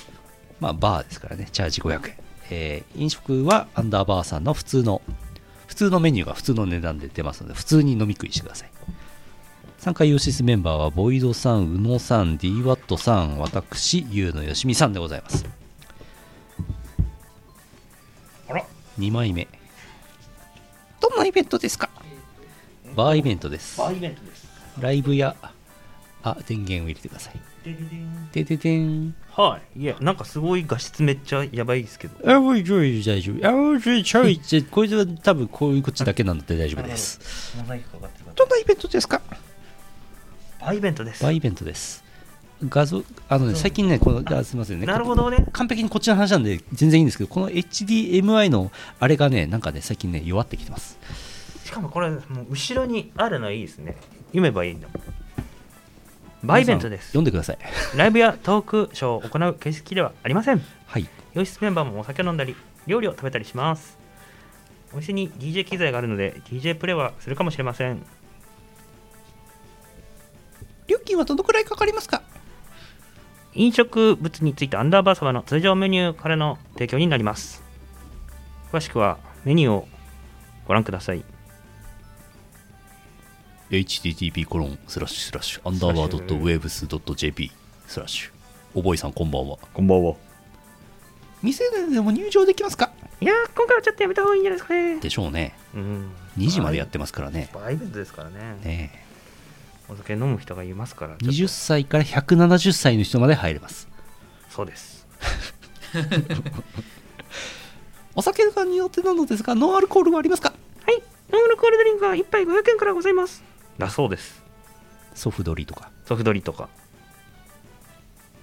[0.61, 1.49] まあバーですからね。
[1.51, 2.17] チャージ500円、
[2.51, 5.01] えー飲食はアンダーバーさんの普通の
[5.67, 8.71] 普通のメニューが普通の値段で出ますので普通に飲み食いしてください
[9.79, 15.47] 参加イオシスメンバーはボイドさん、宇野さん、DWAT さん、私、ゆうのよしみさんでございます。
[18.47, 18.67] あら
[18.99, 19.49] 2枚目。
[21.01, 21.89] どんなイベントですか？
[22.95, 23.79] バーイベントです。
[23.79, 24.47] バーイベントです
[24.79, 25.35] ライブや、
[26.23, 27.41] あ、電源を入れてください。
[27.65, 29.15] でででん。
[29.31, 29.81] はい。
[29.81, 32.33] いやなんかすごい画質めっちゃやばいですけど。
[32.33, 33.47] あ、おい、ちょい、大丈夫。
[33.47, 33.95] あ、おい、ちょ
[34.27, 37.55] い、ちょい、こいつは多分こういうこっちだけなので大丈夫です。
[37.59, 39.21] モザイクかかってるかどんなイベントですか？
[40.61, 41.23] バーイベントです。
[41.23, 42.03] バーイベントです。
[42.69, 44.87] 画像、あのね、最近ね、この、あすみませんね。
[44.87, 45.47] なるほどね。
[45.53, 50.99] 完璧にこっちの話なんで全然いいんですけどこの HDMI のあれがねなんかね最近ね弱ってきてます。
[51.65, 53.97] しかもこれもう後ろにあるのいいですね。
[54.27, 54.89] 読めばいいんだ
[56.43, 57.09] バーイベントです。
[57.09, 57.59] 読んでください。
[57.97, 60.63] ライブやトークショーを行う形式ではありません。
[60.87, 61.07] はい。
[61.35, 63.99] 洋室メンバーもお酒を飲んだり料理を食べたりします。
[64.93, 68.03] お店に DJ 機材があるので DJ プレイはするかもしれません。
[70.87, 72.23] 料金はどのくらいかかりますか？
[73.55, 77.63] 飲食物についてアンダーバー様の通常メニューからの提供になります。
[78.73, 79.89] 詳しくはメニューを
[80.67, 81.25] ご覧ください
[83.71, 87.51] http コロンスラッシュスラッシュアンダーバードットウェーブスドット JP
[87.87, 88.31] スラッシュ
[88.75, 89.59] おぼいさんこんばんは。
[89.75, 90.15] こんばんは。
[91.43, 92.91] 店内でも入場できますか？
[93.21, 95.01] いやー今回はちょっとやめた方がいいんじゃないですかね。
[95.01, 95.55] でしょうね。
[95.75, 96.11] うん。
[96.39, 97.49] 2時までやってますからね。
[97.53, 98.37] バーイベントですからね。
[98.65, 99.05] ね
[99.89, 101.37] お酒飲む人がいますからえちょっと。
[101.37, 103.89] 20歳から170歳の人まで入れます。
[104.51, 105.07] そうです。
[108.15, 110.53] お酒がによってなのですがノンアルコールはありますか？
[110.85, 111.03] はい。
[111.33, 113.43] ノンアルコールドリンクは1杯500円からございます
[113.79, 114.43] だそうです。
[115.15, 115.91] ソフドリとか。
[116.07, 116.69] ソフトリとか。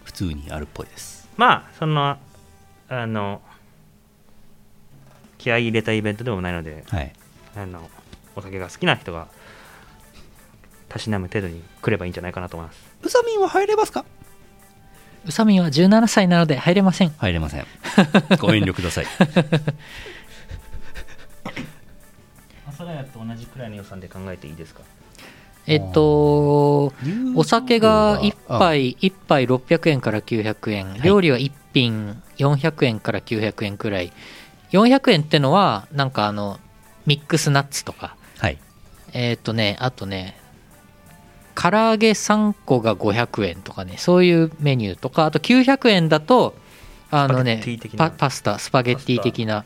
[0.04, 1.28] 普通にあるっぽいです。
[1.38, 2.18] まあそんな
[2.90, 3.42] あの
[5.38, 7.14] 気合い入れたイベントでもないのではい。
[7.56, 7.90] あの
[8.36, 9.28] お酒が好きな人が
[10.90, 12.80] たしなむ程度に来ればいいんじゃないかなと思います。
[13.04, 14.06] ウサミンは入れますか？
[15.26, 17.10] 宇佐美は17歳なので入れません。
[17.18, 17.66] 入れません。
[18.40, 19.06] ご遠慮ください。
[22.66, 24.82] 阿佐ヶ谷と同じくらいの予算で考えていいですか？
[25.68, 26.94] えっと
[27.36, 30.96] お酒が1杯1杯600円から900円。
[30.96, 31.02] い。
[31.02, 34.14] 料理は1品400円から900円くらい。
[34.72, 36.60] 400円ってのはなんかあの
[37.06, 38.16] ミックスナッツとか。
[38.40, 38.58] はい。
[39.14, 40.40] えっとねあとね
[41.54, 43.98] 唐揚げ3個が500円とかね。
[43.98, 45.26] そういうメニューとか。
[45.26, 46.56] あと900円だと
[47.12, 49.66] あのねスパパパスタスパゲッティ的な。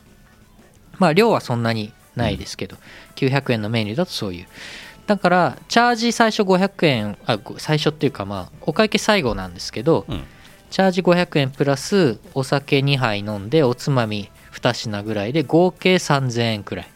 [0.98, 2.76] まあ量はそんなにないですけど、
[3.16, 4.46] 900円のメニューだとそういう
[5.06, 10.22] だからチャージ最初500円あご最初っていうかまあお会計最後なんですけど、うん。
[10.70, 16.88] チャージ500円プラスお酒2杯飲んでおつまみ2品ぐらいで合計3000円くらい。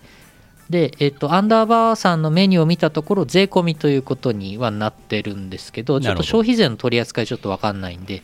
[0.70, 8.22] で、えっと、アンダーバーさんのメニューを見たところ税込みということにはなってるんですけどちょっと消費税の取り扱いちょっと分かんないんで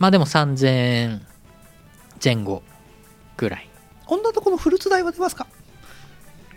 [0.00, 1.22] まあでも3000円
[2.22, 2.64] 前後
[3.36, 3.68] ぐらい。
[4.08, 5.46] 女の子のフルーツ代は出ますか？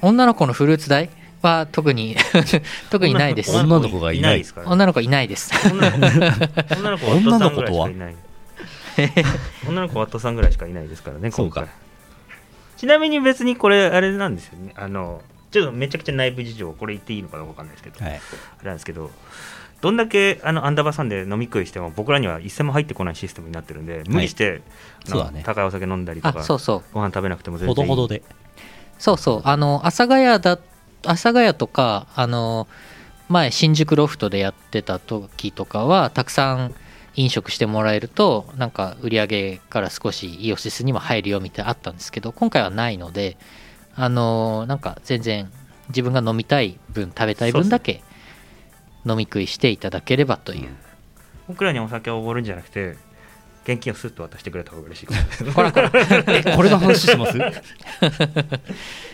[0.01, 1.11] 女の子のフルーツ代？
[1.44, 2.16] は特に
[2.89, 3.56] 特にないです。
[3.56, 4.74] 女の子がいないですからね。
[4.74, 5.52] 女の子いないです。
[5.72, 9.22] 女の子女の子は女 のワット子とはさんぐらいしかいな
[9.62, 9.66] い。
[9.68, 10.02] 女の子は？
[10.06, 11.62] ワットさんぐらいしかいないですからねそうか。
[11.62, 11.76] 今回。
[12.78, 14.74] ちなみに別にこれあれなんですよね。
[14.76, 15.22] あの
[15.52, 18.14] ちょっとめちゃくちゃ内部事情これ言っていいのかどうかわかんないですけど、はい。
[18.16, 18.20] あ
[18.62, 19.12] れなんですけど
[19.82, 24.62] どんだけあのアンダーバーさんで飲み食いしても僕らには一銭も入ってこないシステムになってるんで無理して、
[25.06, 25.44] あのそうだね。
[25.46, 26.84] 高いお酒飲んだりとかあそうそう。
[26.94, 27.89] ご飯食べなくても全ほ然いい。
[27.89, 28.24] どほどで。
[28.98, 29.41] そうそう。
[29.44, 30.58] あの阿佐ヶ谷だ
[31.06, 32.68] 阿佐ヶ谷とかあの
[33.30, 36.74] 前新宿ロフトでやってた時とかはたくさん
[37.16, 43.38] 飲食してもらえるとなんか売り上げから少しイオシスにも入るよみたいなのあったんですけど今回はないので
[43.95, 45.51] あのなんか全然
[45.89, 48.01] 自分が飲みたい分食べたい分だけ
[49.06, 50.70] 飲み食いしていただければという。
[51.47, 52.95] 僕らにお酒をおごるんじゃなくて
[53.66, 55.08] 現金をスッと渡してくれた方が嬉しい
[55.54, 55.91] こらこら。
[56.28, 57.38] えこれの話してます？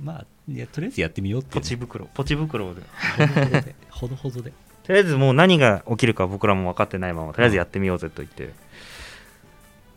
[0.00, 1.68] まあいやとりあえずやってみようってポいうね。
[1.68, 2.06] チ袋。
[2.06, 2.82] ポチ袋で。
[3.90, 4.52] ほどほどで。
[4.84, 8.54] とりあえずもう何が起きるか僕らも分かってないままとりあえずやってみようぜと言って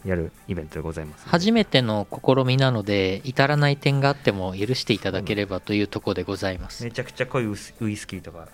[0.06, 1.28] やるイベントでございます。
[1.28, 6.84] 初めての試みなので至らない点があっても許していただければというところでございます。
[6.84, 8.47] めちゃくちゃ濃いウスウイスキーとか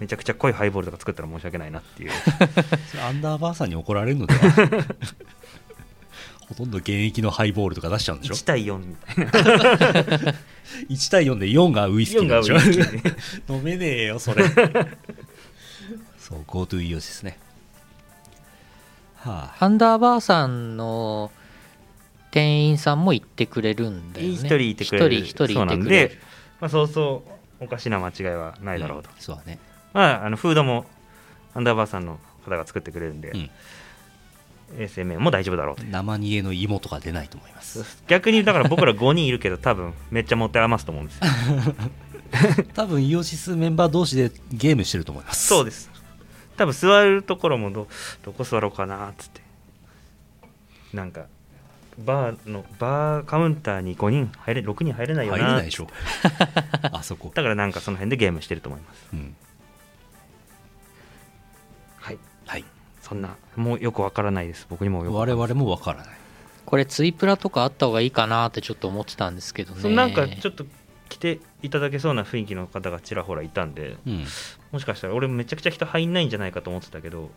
[0.00, 2.10] めちゃくちゃ濃いハイボールとか作ったら申し訳ないなっていう。
[3.06, 4.84] アンダーバーさんに怒られるのでは
[6.48, 9.30] ほとんど現役のハイボールとか出しちゃうんでしょ？1対4みたいな。
[10.88, 13.54] 1対4で4がウイスキー4がウなんでしょ？
[13.54, 14.44] 飲めねえよそれ。
[16.18, 17.38] そう GoTo イオシスね。
[19.16, 19.64] はあ。
[19.64, 21.30] アンダーバーさんの
[22.30, 24.32] 店員さんも行ってくれるんだよね。
[24.34, 25.14] 一人いてくれる。
[25.16, 26.08] 一人一人そうないんてくれる。
[26.10, 26.18] で、
[26.60, 27.24] まあ、そうそ
[27.60, 29.58] うおかしな間違いはないだろうと、うんそうだね。
[29.92, 30.86] まあ、あのフードも
[31.54, 33.50] アンダーバーさんの方が作ってくれるんで、うん
[34.76, 38.02] 衛生面も大丈夫だろうと生煮えの芋とか出ないと思います。
[38.06, 41.24] 逆にだから僕ら5人いるけど多分めっちゃ持って余すと思うんですよ。
[42.74, 45.46] 多分イオシスメンバー同士でゲームしてると思います。
[45.46, 45.90] そうです。
[46.56, 47.88] 多分座るところもど
[48.24, 49.40] どこ座ろうかなっつって。
[50.92, 51.26] なんか
[51.98, 55.88] バーのバーカウンターに5人入れ6人入れないよな入れないでしょ
[56.92, 57.32] あそこ。
[57.34, 59.08] だからなんかその辺でゲームしてると思います。
[59.12, 59.36] うん
[63.08, 64.66] そんなもうよくわからないです。
[64.68, 66.16] 僕にもよくわ我々もわからない。
[66.66, 69.94] これツイプラとかあった方がいいかなってちょっと思ってたんですけどね。
[69.94, 70.66] なんかちょっと
[71.08, 74.24] 来ていただけそうな雰囲気の方がちらほらいたんでうん。
[74.72, 77.30] もしかしたら俺めちゃくちゃ人入んないんじゃないかと思ってたけど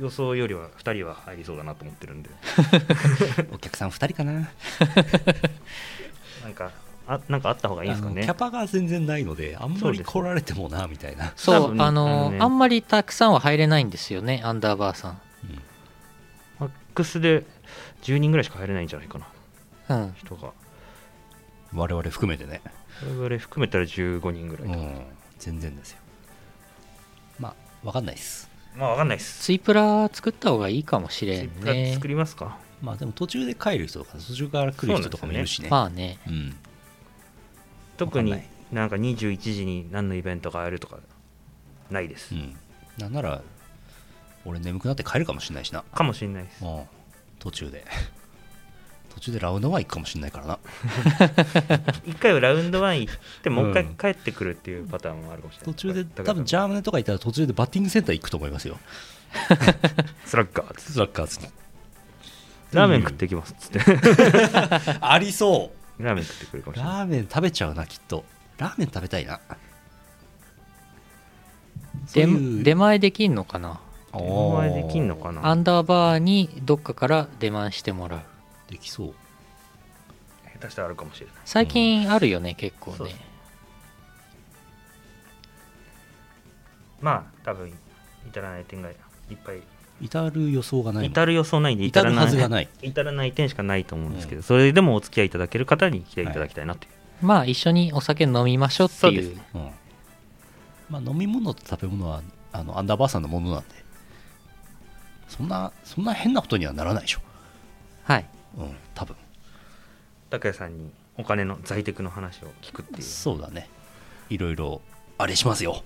[0.00, 2.30] 予想よりは2人は入りそうだなと思ってるんで。
[3.52, 4.32] お客さん2人かな。
[6.42, 6.70] なんか
[7.08, 8.12] あなんかあった方がいいですかね。
[8.12, 11.32] あのキャパが全然ないのであんまり来られてもなみたいな。
[11.36, 12.38] そう多分あのあのね。
[12.38, 15.20] あんまりたくさんは入れないんですよねアンダーバーさん。
[16.60, 17.44] マックスで
[18.02, 19.96] 10人ぐらいしか入れないんじゃないかな。
[19.96, 20.14] うん。
[20.18, 20.52] 人が。
[21.74, 22.60] 我々含めてね。
[23.02, 25.02] 我々含めたら15人ぐらいと、うん。
[25.38, 25.98] 全然ですよ。
[27.40, 28.50] まあわかんないです。
[28.76, 29.42] まあわかんないっす。
[29.44, 32.58] ツイプラ作った方がいいかもしれんツイプラね作りますか。
[32.82, 35.70] まあでも途中で帰る人とか途中から来る人とかもいるしね。
[35.70, 36.18] まあね。
[36.26, 36.56] うん
[37.98, 38.40] 特に
[38.72, 40.98] なんか21時に何のイベントがあるとか
[41.90, 42.56] ないです、うん。
[42.98, 43.42] なんなら
[44.44, 45.82] 俺眠くなって帰るかもしれないしな。
[45.82, 46.64] かもしれないです。
[46.64, 46.82] うん。
[47.38, 47.84] 途中で。
[49.14, 50.58] 途中でラウンドワン行くかもしれないからな。
[52.06, 53.94] 一回はラウンドワン行ってもう一うん。
[53.96, 55.74] 回帰ってくるっていうパターンもあるかもしれない。
[55.74, 58.78] 途中で多分ジャーマネとか行ったら途中でバッティングセンター行くと思いますよ。
[60.24, 61.48] スラッガーっつってスラッガーズに。
[62.72, 63.80] ラーメン食っていきますっつって。
[65.00, 66.92] ありそラーメン食ってくるかもうしれない。
[66.98, 68.24] ラーメン食べちゃうなきっと。
[68.58, 69.40] ラーメン食べたいな。
[72.06, 72.62] そう出いう。
[72.62, 73.80] 出前できんのかな？
[74.12, 75.46] お前できんのかな？
[75.46, 78.20] アンダーバーにどっかから出前してもらう。
[78.70, 79.14] できそう。
[80.54, 81.34] 下手したらあるかもしれない。
[81.44, 83.14] 最近あるよね結構そうね。
[87.00, 87.72] まあ多分
[88.26, 88.92] 至らない点がい
[89.34, 89.62] っぱい
[90.00, 92.68] 至る予想がない至る予想ないんで至るはずがない。
[92.82, 94.42] 至らない点しかないと思うんですけど、うん。
[94.42, 96.88] それでもお付き合いいただける方に来ていただきたいなとい
[97.22, 99.36] う、まあ一緒にお酒飲みましょうっていう。
[99.36, 99.70] ねうん。
[100.90, 102.22] まあ飲み物と食べ物は
[102.52, 103.74] あのアンダーバーさんのものなんで。
[105.28, 107.20] そんなそんな変なことにはならないでしょ。
[108.04, 108.26] はい。
[108.56, 109.16] うん多分。
[110.30, 113.02] 拓也さんにお金の在宅の話を聞くっていう。
[113.02, 113.68] そうだね。
[114.30, 114.80] いろいろ
[115.18, 115.82] あれしますよ。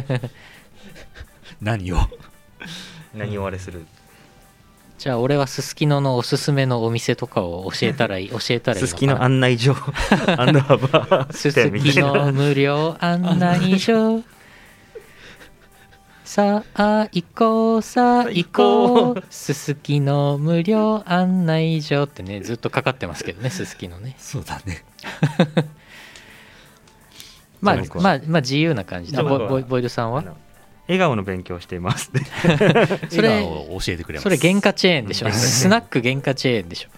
[1.60, 1.98] 何を？
[3.14, 3.86] 何をあれする？
[4.98, 9.74] じゃあ俺はすすきののおすすめのお店とかを教えたらいい 教えたらいいすすきの案内所
[10.36, 14.22] アンダーバーすすきの無料案内所。
[16.22, 19.24] さあ行こうさあ行こう。
[19.30, 24.14] すすきの無料案内所ってねずっとかかってますけどねすすきのね。
[24.18, 24.84] そうだね。
[27.60, 30.22] まあまあまあ自由な感じでボボイボイドさんは？
[30.90, 32.10] 笑顔の勉強をしています。
[33.10, 34.22] それ笑顔を教えてくれます。
[34.24, 35.26] それ原価チェーンでしょ。
[35.26, 35.32] うん。
[35.32, 36.88] スナック原価チェーンでしょ。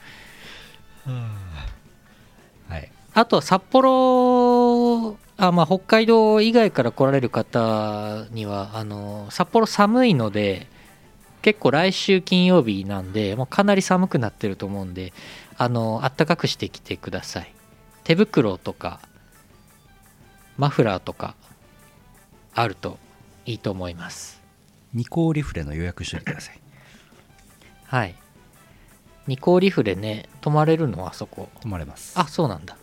[2.72, 2.90] はい。
[3.12, 10.68] あとは札幌あ、まあ、北海道以外から来られる方にはあの札幌寒いので
[11.42, 15.12] 結構来週金曜日なんでもうかなり寒くなってると思うんで
[15.58, 17.52] あの暖かくしてきてください。
[18.04, 19.00] 手袋とか
[20.56, 21.34] マフラーとか
[22.54, 22.98] あると
[23.46, 24.40] いいと思います。
[24.94, 26.60] ニコリフレの予約しといてください。
[27.86, 28.14] はい。
[29.26, 31.48] ニコリフレね泊まれるのあそこ。
[31.60, 32.18] 泊まれます。
[32.18, 32.76] あそうなんだ。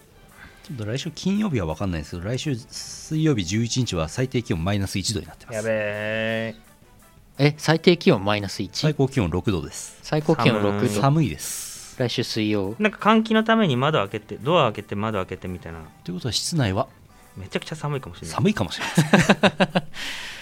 [0.63, 5.55] ちょっと来週金曜日は分かんないですけど来週水曜日11日は最低気温マイナス1度になってます。
[5.55, 6.55] やべえ
[7.39, 9.97] え最低気温マイナス1最高気温6度です。
[10.03, 10.89] 最高気温寒い。
[10.89, 11.95] 6度寒いです。
[11.99, 12.75] 来週水曜。
[12.79, 15.79] なんか換気のために窓開けてドア開けて窓開けてみたいな。
[16.03, 16.87] ということは室内は
[17.35, 18.35] めちゃくちゃ寒いかもしれない。
[18.35, 18.91] 寒いかもしれま
[19.21, 19.83] せん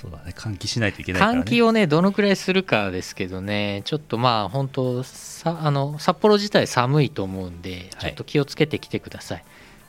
[0.00, 0.32] そうだね。
[0.36, 1.40] 換気しないといけないからね。
[1.40, 3.82] 換気をねどのくらいするかですけどね。
[3.84, 8.10] ちょっとまあ本当さあの札幌自体寒いと思うんではい。
[8.10, 9.44] ちょっと気をつけてきてください、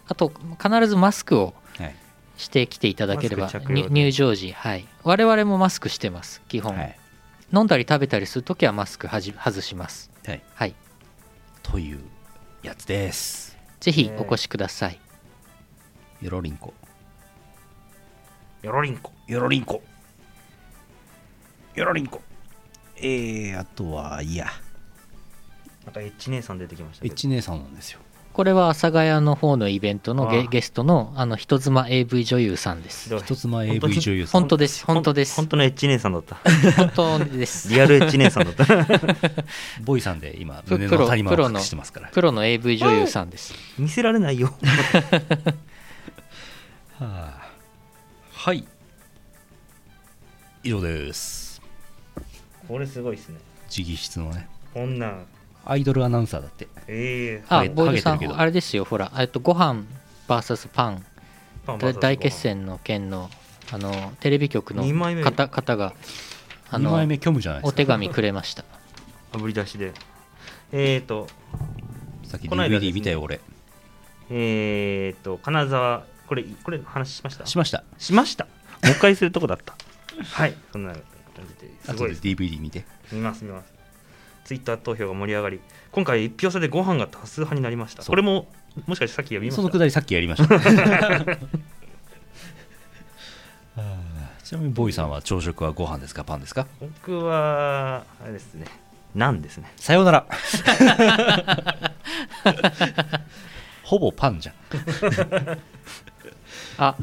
[0.07, 1.95] あと必ずマスクをはい。
[2.38, 3.90] してきていただければマスク着用で。
[3.90, 4.88] 入入場時はい。
[5.03, 6.98] 我々もマスクしてます基本、はい。
[7.53, 10.10] 飲んだり食べたりするときはマスクはじ外します。
[10.26, 10.41] はい。
[10.56, 10.76] はい。
[11.61, 11.99] という
[12.64, 13.57] やつです。
[13.80, 14.99] ぜひお越しください、
[16.22, 16.73] よろりんこ。
[18.64, 19.11] よろりんこ。
[19.27, 19.84] よろりんこ
[21.80, 22.22] よろりんこ。
[22.97, 24.47] えー、あとはいや。
[25.85, 27.14] なんかエッチ姉さん出てきましたけど。
[27.14, 28.01] H 姉さんなんですよ。
[28.34, 33.06] これは阿佐ヶ谷の方のイベントのゲゲストのあの人妻 AV 女優さんです。
[33.06, 33.22] ひどい。
[33.22, 34.41] 一つ前本当に？AV 女優さん。
[34.41, 34.85] 本当です。
[34.85, 35.38] 本当です。
[35.38, 36.35] 本当のエッチ姉さんだった。
[36.76, 37.69] 本当です。
[37.69, 38.65] リアルエッチ姉さんだった。
[39.81, 42.10] ボイさんで今プ胸の谷間を隠プロのしてますから。
[42.10, 43.53] プロの AV 女優さんです。
[43.77, 44.53] 見せられないよ。
[46.99, 47.47] はあ。
[48.34, 48.65] はい。
[50.61, 51.38] 以上です
[52.69, 53.39] これすごいですね。
[53.75, 54.47] 直筆のね。
[54.73, 55.25] こんなん。
[55.65, 56.67] アイドルアナウンサーだって。
[56.87, 57.43] ええ。
[57.49, 59.11] あボイドさんあれですよほら。
[59.17, 59.83] えっとご飯
[60.27, 61.05] VS パン。
[61.65, 63.29] パンだ大決戦の件の
[63.71, 65.23] あのテレビ局の二枚目。
[65.23, 65.93] 方方が
[66.71, 67.73] あ2枚の目虚無じゃないですか。
[67.73, 68.63] お手紙くれました。
[69.33, 69.93] あぶり出しで。
[70.71, 71.27] えーと
[72.23, 73.39] さっき DVD 見たよ俺。
[74.29, 77.45] えーと金沢これこれ話しました？
[77.47, 77.83] しました。
[77.97, 78.45] しました。
[78.83, 79.75] もう一回するとこだった。
[80.23, 80.93] はいそんな
[81.39, 82.09] 感じででごい。
[82.09, 82.85] です DVD 見て。
[83.11, 83.71] 見ます見ます。
[84.45, 85.59] ツイッター投票が盛り上がり。
[85.91, 88.03] 今回一票差でご飯が多数派になりました。
[88.03, 88.47] これも
[88.87, 89.57] もしかしてさっきやりました？
[89.57, 90.55] そのくだりさっきやりました。
[90.55, 90.61] は
[93.77, 93.97] あ
[94.43, 96.23] ちなみにボーイさんは朝食はご飯ですか？
[96.23, 96.65] パンですか？
[96.79, 98.65] 僕はあれですね。
[99.15, 99.71] なんですね。
[99.75, 100.25] さようなら。
[103.83, 104.55] ほぼパンじゃん。
[106.77, 106.95] あ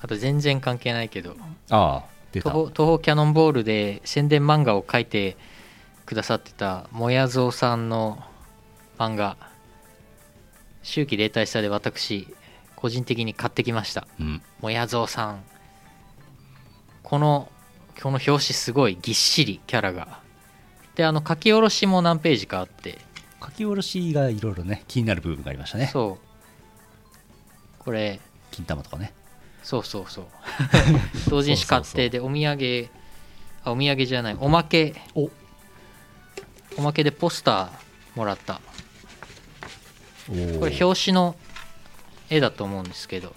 [0.00, 1.34] あと全然関係ないけど。
[1.70, 5.36] ああ東宝東宝キャノンボールで宣伝漫画を書いて
[6.06, 8.22] くださってたもやぞうさんの
[8.98, 9.36] 漫画
[10.82, 12.28] 「秋季例大祭」で私
[12.76, 14.06] 個人的に買ってきました。
[14.20, 14.42] うん。
[14.60, 15.42] もやぞうさん。
[17.02, 17.50] この
[18.00, 20.20] この表紙すごいぎっしりキャラが。
[20.94, 22.98] であの書き下ろしも何ページかあって。
[23.42, 25.88] 書き下ろしがいろいろね気になる部分がありましたね。
[25.88, 26.28] そう。
[27.80, 28.20] これ
[28.52, 29.12] 金玉とかね
[29.68, 30.26] そうそうそう。
[31.28, 32.88] 同人誌買ってでお土産
[33.62, 34.94] あお土産じゃないおまけ。
[35.14, 35.30] お。
[36.78, 37.70] おまけでポスター
[38.14, 38.62] もらった。
[40.26, 40.32] こ
[40.64, 41.36] れ表紙の
[42.30, 43.36] 絵だと思うんですけど。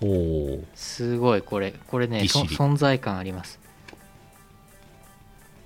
[0.00, 0.64] おー。
[0.74, 1.74] すごいこれ。
[1.86, 3.60] これね存在感あります。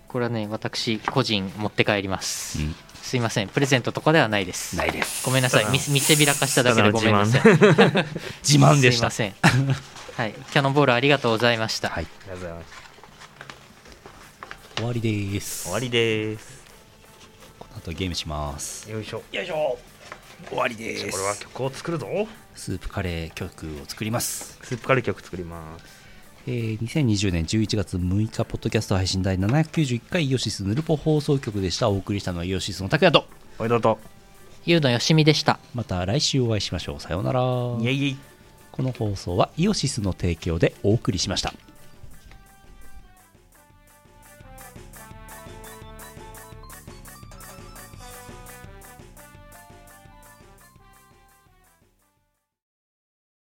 [0.09, 2.75] これはね私個人持って帰ります、うん
[3.11, 3.49] すいません。
[3.49, 4.77] プレゼントとかではないです。
[4.77, 5.27] ないです。
[5.27, 5.69] ごめんなさい。
[5.73, 7.43] 見せ見せびらかしただけでごめんなさい。
[8.49, 9.11] 自慢でした。
[9.11, 9.75] すいません。
[10.17, 10.33] はい。
[10.53, 12.05] キャノンボールありがとうございました、はい。
[12.05, 12.67] ありがとうございます。
[14.77, 15.63] 終わりです。
[15.65, 16.63] 終わりです。
[17.59, 18.89] この後ゲームします。
[18.89, 19.25] よいしょ。
[19.33, 19.77] よいしょ。
[20.49, 22.07] 終わりでこれは曲を作るぞ。
[22.55, 24.57] スープカレー曲を作ります。
[24.63, 26.00] スープカレー曲作ります
[26.51, 31.89] えー2020年11月6日ポッドキャスト配信第791回イオシスヌルポ放送局でした。
[31.89, 33.25] お送りしたのはイオシスの拓也と。
[33.61, 33.99] おいどうぞ。
[34.67, 35.61] ゆうのよしみでした。
[35.77, 37.01] また来週お会いしましょう。
[37.01, 37.41] さようなら。
[37.81, 38.17] イエイイエイ。
[38.73, 41.55] この放送はイオシスの提供でお送りしました